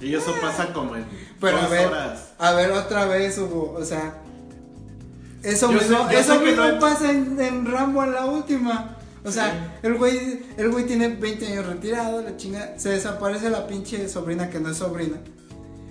[0.00, 1.04] Y eso pasa como en
[1.40, 2.28] Pero a dos ver, horas.
[2.38, 4.14] a ver, otra vez hubo, o sea,
[5.42, 8.96] eso Yo mismo, sé- eso mismo no pasa en, en Rambo en la última.
[9.24, 13.66] O sea, el güey, el güey tiene 20 años retirado, la chinga, se desaparece la
[13.66, 15.16] pinche sobrina que no es sobrina.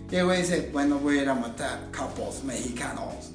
[0.10, 3.32] Y el güey dice, bueno, voy a ir a matar capos mexicanos.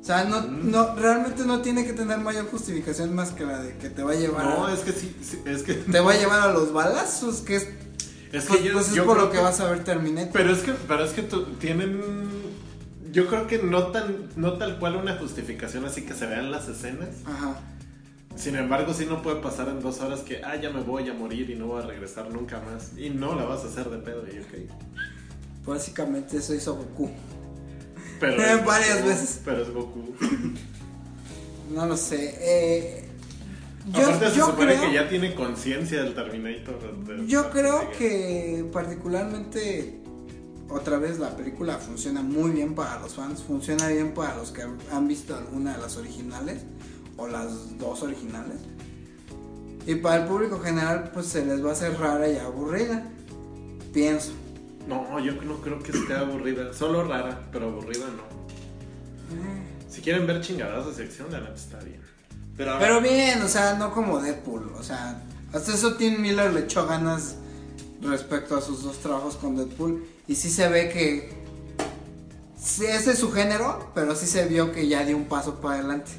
[0.00, 0.70] O sea, no, Mm.
[0.70, 4.12] no, realmente no tiene que tener mayor justificación más que la de que te va
[4.12, 5.74] a llevar No, a, es que sí, sí, es que...
[5.74, 7.68] te va a llevar a los balazos, que es,
[8.32, 10.32] Es pues, que yo, pues es yo por lo que vas a ver Terminator.
[10.32, 11.22] Pero es que, pero es que
[11.60, 12.00] tienen.
[13.12, 16.68] Yo creo que no tan, no tal cual una justificación así que se vean las
[16.68, 17.08] escenas.
[17.24, 17.58] Ajá.
[18.36, 21.14] Sin embargo, sí no puede pasar en dos horas que, ah, ya me voy a
[21.14, 22.92] morir y no voy a regresar nunca más.
[22.98, 24.70] Y no la vas a hacer de pedo, y ok.
[25.68, 27.10] Básicamente eso hizo Goku.
[28.20, 29.40] Pero varias Goku, veces.
[29.44, 30.14] Pero es Goku.
[31.70, 32.34] No lo sé.
[32.40, 33.04] Eh,
[33.92, 37.04] yo Aparte, se yo supone creo, que ya tiene conciencia del Terminator.
[37.04, 40.00] de- yo creo que particularmente
[40.70, 44.62] otra vez la película funciona muy bien para los fans, funciona bien para los que
[44.62, 46.62] han visto alguna de las originales
[47.18, 48.56] o las dos originales.
[49.86, 53.10] Y para el público general pues se les va a hacer rara y aburrida.
[53.92, 54.32] Pienso.
[54.88, 56.72] No, yo no creo que esté aburrida.
[56.72, 58.38] Solo rara, pero aburrida no.
[59.88, 62.00] Si quieren ver chingadas de sección, la neta está bien.
[62.56, 65.22] Pero, bien, o sea, no como Deadpool, o sea,
[65.52, 67.36] hasta eso Tim Miller le echó ganas
[68.02, 71.32] respecto a sus dos trabajos con Deadpool y sí se ve que
[72.60, 75.78] sí, ese es su género, pero sí se vio que ya dio un paso para
[75.78, 76.10] adelante.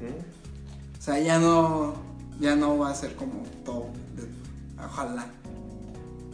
[0.00, 0.98] ¿Mm?
[0.98, 1.94] O sea, ya no
[2.38, 4.84] ya no va a ser como todo Deadpool.
[4.84, 5.26] Ojalá.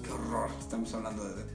[0.03, 1.48] Qué horror, estamos hablando de Deadpool.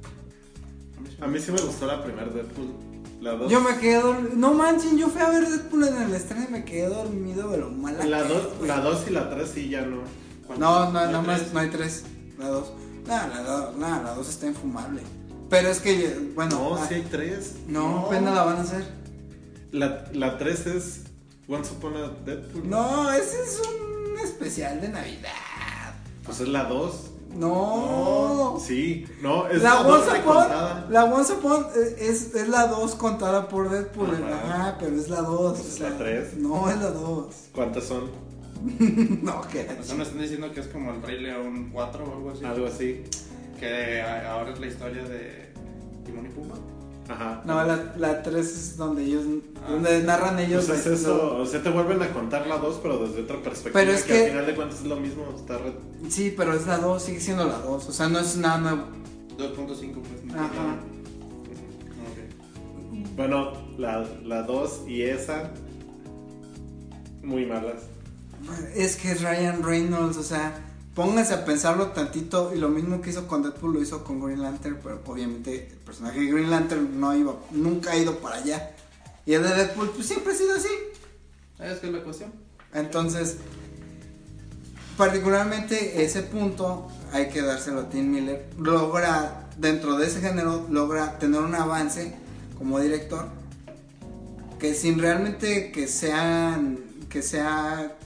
[1.22, 2.74] A mí sí me gustó la primera Deadpool.
[3.22, 3.50] La 2.
[3.52, 6.52] Yo me quedé dormido, no manchen, yo fui a ver Deadpool en el estreno y
[6.52, 8.68] me quedé dormido de lo mala La que 2 es, güey.
[8.68, 9.98] la dos y la 3 sí ya no.
[10.58, 12.04] No, no, ¿La nada más, no hay tres.
[12.38, 12.74] La dos.
[13.08, 15.02] Nah, la, do- nah, la dos está infumable.
[15.50, 16.56] Pero es que, bueno.
[16.58, 17.54] No, ah, sí hay 3.
[17.68, 18.86] no, apenas la van a hacer.
[19.72, 21.02] La, la 3 es
[21.48, 22.70] Once Upon a Deadpool.
[22.70, 25.32] No, ese es un especial de Navidad.
[26.26, 27.12] Pues es la 2.
[27.36, 28.58] No.
[28.60, 30.48] Sí, no, es la la 2 Once Upon,
[30.94, 34.16] la Once Upon eh, es, es la 2 contada por Deadpool.
[34.16, 34.44] Ajá.
[34.44, 35.60] Ajá, pero es la 2.
[35.60, 36.36] Es la tres.
[36.38, 37.36] No, es la 2.
[37.54, 38.12] ¿Cuántas son?
[39.24, 42.14] no, que o sea, me están diciendo que es como el Rey León 4 o
[42.14, 42.46] algo así.
[42.46, 43.04] Algo así.
[43.60, 45.52] Que ahora es la historia de
[46.06, 46.56] Timón y Pumba.
[47.10, 47.42] Ajá.
[47.46, 49.24] No, la, la 3 es donde ellos,
[49.66, 49.72] Ah.
[49.72, 50.66] donde narran ellos.
[50.66, 53.74] Pues es eso, o sea, te vuelven a contar la 2, pero desde otra perspectiva.
[53.74, 55.26] Pero es que, que- al final de cuentas es lo mismo.
[55.36, 55.74] Está re-
[56.10, 57.88] Sí, pero es la 2, sigue siendo la 2.
[57.90, 58.84] O sea, no es nada nuevo.
[59.38, 60.34] 2.5 pues.
[60.36, 60.78] Ajá.
[62.04, 63.16] Ok.
[63.16, 65.52] Bueno, la, la 2 y esa.
[67.22, 67.84] Muy malas.
[68.76, 70.54] Es que es Ryan Reynolds, o sea,
[70.96, 72.54] pónganse a pensarlo tantito.
[72.54, 75.78] Y lo mismo que hizo con Deadpool lo hizo con Green Lantern, pero obviamente el
[75.78, 78.72] personaje de Green Lantern no iba, nunca ha ido para allá.
[79.26, 80.70] Y el de Deadpool, pues siempre ha sido así.
[81.58, 82.32] ¿Sabes qué es la cuestión?
[82.74, 83.38] Entonces,
[84.98, 88.46] particularmente ese punto hay que dárselo a Tim Miller.
[88.58, 92.16] Logra, dentro de ese género, logra tener un avance
[92.58, 93.28] como director
[94.60, 96.80] que sin realmente que sean
[97.10, 97.98] que sea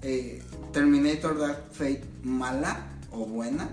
[0.00, 0.42] eh,
[0.72, 3.68] Terminator Dark Fate mala o buena,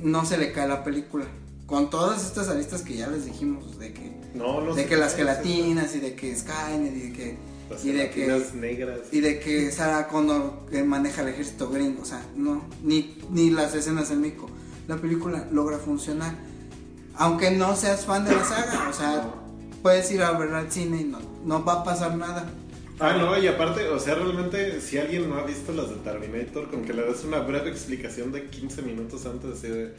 [0.00, 1.26] no se le cae la película.
[1.66, 5.14] Con todas estas aristas que ya les dijimos, de que, No, no de que las
[5.16, 7.38] gelatinas y de que Skynet y de que
[7.70, 9.00] Las y de que negras.
[9.12, 10.52] y de que Sarah Connor
[10.84, 14.50] maneja el ejército gringo, o sea, no, ni, ni las escenas en México.
[14.88, 16.34] La película logra funcionar.
[17.16, 19.32] Aunque no seas fan de la saga, o sea,
[19.82, 22.44] puedes ir a verla al cine y no, no va a pasar nada.
[23.00, 26.70] Ah, no, y aparte, o sea, realmente, si alguien no ha visto las de Terminator,
[26.70, 29.92] con que le des una breve explicación de 15 minutos antes, así de,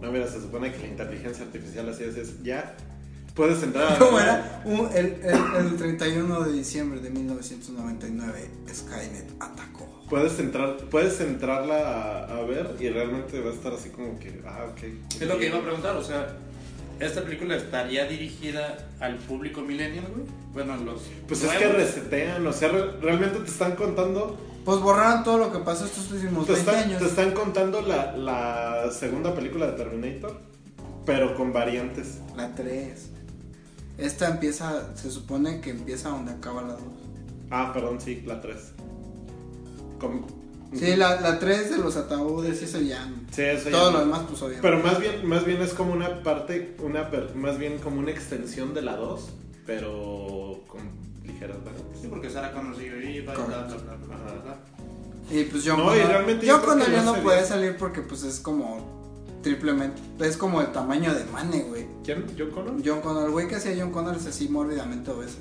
[0.00, 2.74] no, mira, se supone que la inteligencia artificial así es, es ya,
[3.36, 3.98] puedes entrar a...
[3.98, 4.62] ¿Cómo era?
[4.66, 10.04] Un- el, el- el 31 de diciembre de 1999, Skynet atacó.
[10.10, 11.76] Puedes entrar, puedes entrarla
[12.24, 14.82] a, a ver y realmente va a estar así como que, ah, ok.
[15.20, 16.36] Es lo que iba a preguntar, o sea,
[17.00, 20.26] esta película estaría dirigida al público millennial, güey.
[20.52, 21.02] Bueno, los.
[21.26, 25.52] Pues es que resetean, o sea, re- realmente te están contando, Pues borraron todo lo
[25.52, 26.98] que pasó estos últimos te 20 están, años.
[27.00, 30.40] te están contando la, la segunda película de Terminator,
[31.06, 32.18] pero con variantes.
[32.36, 33.10] La 3.
[33.98, 36.80] Esta empieza, se supone que empieza donde acaba la 2.
[37.50, 38.56] Ah, perdón, sí, la 3.
[40.74, 43.08] Sí, la, la 3 de los ataúdes y eso ya.
[43.32, 43.98] Sí, eso ya Todo no.
[43.98, 44.68] lo demás, pues obviamente.
[44.68, 48.10] Pero más bien, más bien es como una parte, una per- más bien como una
[48.12, 49.28] extensión de la 2,
[49.66, 50.80] pero con
[51.24, 52.00] ligeras variantes.
[52.00, 52.30] Sí, porque
[52.76, 54.58] sigue viva y bla, bla, bla, bla, bla, bla.
[55.30, 57.44] Y pues John No, y realmente yo que Connor ya no no ve.
[57.44, 59.00] salir porque pues es como
[59.42, 60.00] triplemente.
[60.20, 61.86] Es como el tamaño de Mane, güey.
[62.04, 62.26] ¿Quién?
[62.38, 62.74] ¿John Connor?
[62.84, 65.38] John Connor, el güey que hacía John Connor es así mórbidamente obeso.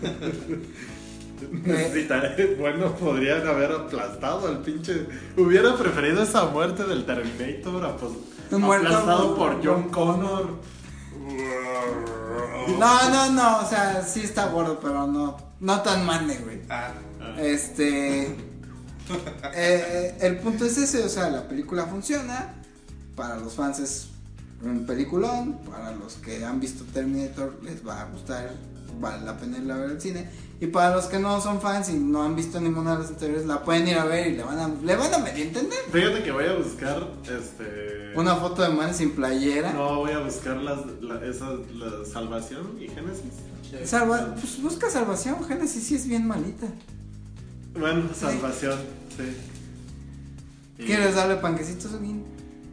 [1.48, 5.06] Necesitaré- bueno, podrían haber aplastado al pinche.
[5.36, 8.12] Hubiera preferido esa muerte del Terminator a, pues,
[8.52, 10.48] Muerto aplastado por por John Connor.
[12.78, 16.60] No, no, no, o sea, sí está gordo, pero no, no tan Mane, güey.
[16.68, 16.92] Ah,
[17.38, 18.36] Este.
[19.54, 22.54] eh, el punto es ese, o sea, la película funciona.
[23.16, 24.08] Para los fans es
[24.62, 25.58] un peliculón.
[25.70, 28.50] Para los que han visto Terminator les va a gustar.
[29.00, 30.28] Vale la pena ir a ver el cine.
[30.60, 33.46] Y para los que no son fans y no han visto ninguna de las anteriores,
[33.46, 35.78] la pueden ir a ver y le van a, le van a medio entender.
[35.90, 38.12] Fíjate que voy a buscar este.
[38.14, 39.72] Una foto de man sin playera.
[39.72, 43.88] No, voy a buscar las, la, esa, la salvación y Génesis.
[43.88, 46.66] Salva, pues busca salvación, Génesis sí es bien malita.
[47.78, 48.78] Bueno, salvación,
[49.16, 50.84] sí.
[50.84, 52.24] ¿Quieres darle panquecitos, Ogin?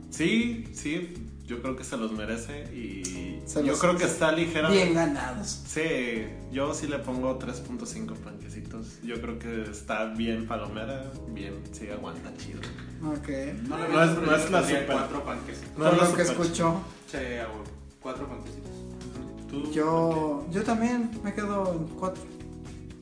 [0.09, 4.31] Sí, sí, yo creo que se los merece y Se yo los- creo que está
[4.31, 4.69] ligera.
[4.69, 5.47] Bien ganados.
[5.65, 9.01] Sí, yo sí le pongo 3.5 panquecitos.
[9.03, 12.59] Yo creo que está bien palomera, bien, sí aguanta chido.
[13.05, 13.29] Ok.
[13.67, 15.77] no, le No es- no es la super- cuatro panquecitos.
[15.77, 16.81] No es lo que escuchó.
[17.11, 17.17] Sí,
[18.01, 18.71] cuatro panquecitos.
[19.49, 19.71] ¿Tú?
[19.71, 22.21] Yo, yo también me quedo en cuatro.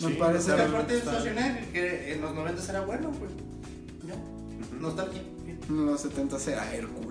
[0.04, 0.56] Me Sí, parece.
[0.56, 3.32] sea, aparte Schwarzenegger, que en los 90 era bueno, pues.
[4.06, 4.16] Ya.
[4.80, 5.22] Nostalgia.
[5.44, 5.60] bien.
[5.70, 7.05] En los 70 era Hércules.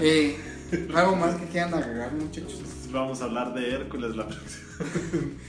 [0.00, 0.36] Eh,
[0.94, 2.60] algo más que quieran agregar, muchachos.
[2.90, 4.62] Vamos a hablar de Hércules la próxima.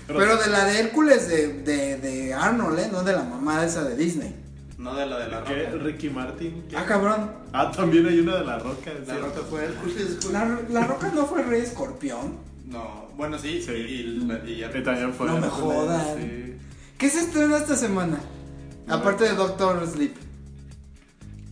[0.07, 2.89] Pero de la de Hércules de, de, de Arnold, ¿eh?
[2.91, 4.35] No de la mamá esa de Disney.
[4.77, 5.65] No de la de la ¿Qué?
[5.69, 5.83] roca.
[5.83, 6.65] Ricky Martin.
[6.69, 6.75] ¿Qué?
[6.77, 7.31] Ah, cabrón.
[7.53, 8.91] Ah, también hay una de la roca.
[8.99, 9.25] La cierto.
[9.27, 10.25] roca fue Hércules.
[10.31, 12.37] La, la roca no fue Rey Escorpión.
[12.67, 13.71] No, bueno, sí, Sí.
[13.71, 16.17] y, y, y- Que también fue No me jodan.
[16.17, 16.55] sí.
[16.97, 18.19] ¿Qué se estrena esta semana?
[18.87, 20.15] No Aparte de Doctor Sleep.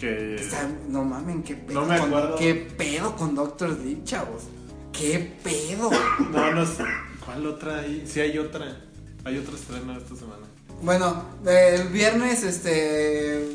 [0.02, 0.36] Que.
[0.36, 1.82] Está- no mamen, qué pedo.
[1.82, 2.36] No me con- acuerdo.
[2.36, 4.44] ¿Qué pedo con Doctor Sleep, chavos?
[4.92, 5.90] ¿Qué pedo?
[6.32, 6.84] No, no sé.
[7.24, 8.04] ¿Cuál otra hay?
[8.08, 8.78] Sí, hay otra.
[9.24, 10.42] Hay otro estreno esta semana.
[10.82, 13.48] Bueno, el viernes este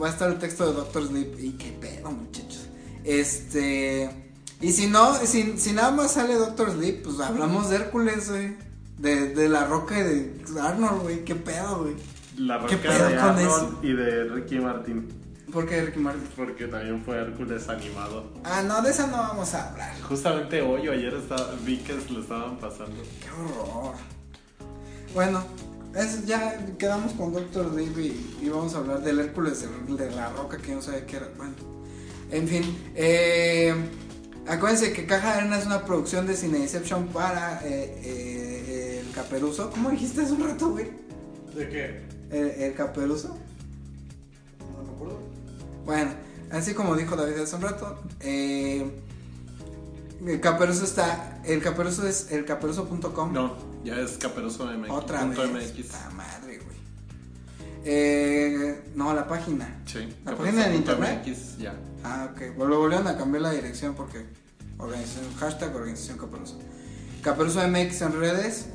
[0.00, 1.38] va a estar el texto de Doctor Sleep.
[1.38, 2.66] Y qué pedo, muchachos.
[3.04, 4.10] Este.
[4.62, 8.56] Y si no, si, si nada más sale Doctor Sleep, pues hablamos de Hércules, güey.
[8.98, 11.24] De, de la roca y de Arnold, güey.
[11.24, 11.94] Qué pedo, güey.
[12.38, 15.08] La ¿Qué roca pedo de con Arnold y de Ricky Martin.
[15.52, 16.26] ¿Por qué Ricky Martin?
[16.34, 18.32] Porque también fue Hércules animado.
[18.42, 19.92] Ah, no, de esa no vamos a hablar.
[20.00, 23.02] Justamente hoy o ayer estaba, vi que lo estaban pasando.
[23.20, 23.94] Qué horror.
[25.12, 25.44] Bueno,
[25.94, 30.10] es, ya quedamos con Doctor Sleep y, y vamos a hablar del Hércules de, de
[30.10, 31.28] la roca que no sabía qué era.
[31.36, 31.52] Bueno,
[32.30, 32.78] en fin.
[32.94, 33.74] Eh,
[34.48, 39.70] acuérdense que Caja de Arena es una producción de Cineception para eh, eh, el Caperuso.
[39.70, 40.90] ¿Cómo dijiste hace un rato, güey?
[41.54, 42.00] ¿De qué?
[42.30, 43.36] El, el Caperuso.
[45.84, 46.10] Bueno,
[46.50, 48.90] así como dijo David hace un rato, eh,
[50.26, 53.32] el Caperuso está, el Caperuso es el caperuso.com.
[53.32, 54.90] No, ya es Caperuso MX.
[54.90, 55.38] Otra vez.
[55.38, 55.92] MX.
[56.14, 56.76] Madre, güey.
[57.84, 59.82] Eh, no, la página.
[59.86, 61.24] Sí, ¿La página de internet?
[61.26, 61.74] MX, ya.
[62.04, 62.56] Ah, ok.
[62.56, 64.24] Bueno, lo volvieron a cambiar la dirección porque
[64.78, 66.58] organización, hashtag organización Caperuso.
[67.22, 68.66] Caperuso MX en redes,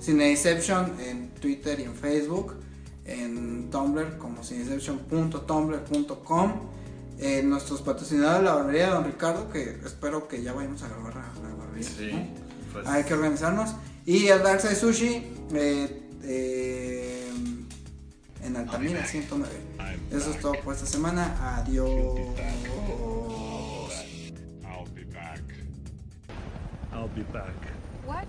[0.00, 2.54] Cineception en Twitter y en Facebook,
[3.08, 6.52] en Tumblr como cineception.tumblr.com.
[7.18, 11.16] Eh, nuestros patrocinadores, la barbería de Don Ricardo, que espero que ya vayamos a grabar
[11.16, 11.88] la, la barbería.
[11.88, 12.10] Sí.
[12.12, 12.28] ¿no?
[12.72, 13.74] pues, Hay que organizarnos.
[14.06, 17.28] Y el Dark Side Sushi eh, eh,
[18.44, 19.52] en Altamira 109.
[20.12, 21.56] Eso es todo por esta semana.
[21.56, 21.88] Adiós.
[24.64, 25.42] I'll be back.
[26.92, 27.52] I'll be back.
[28.06, 28.26] What?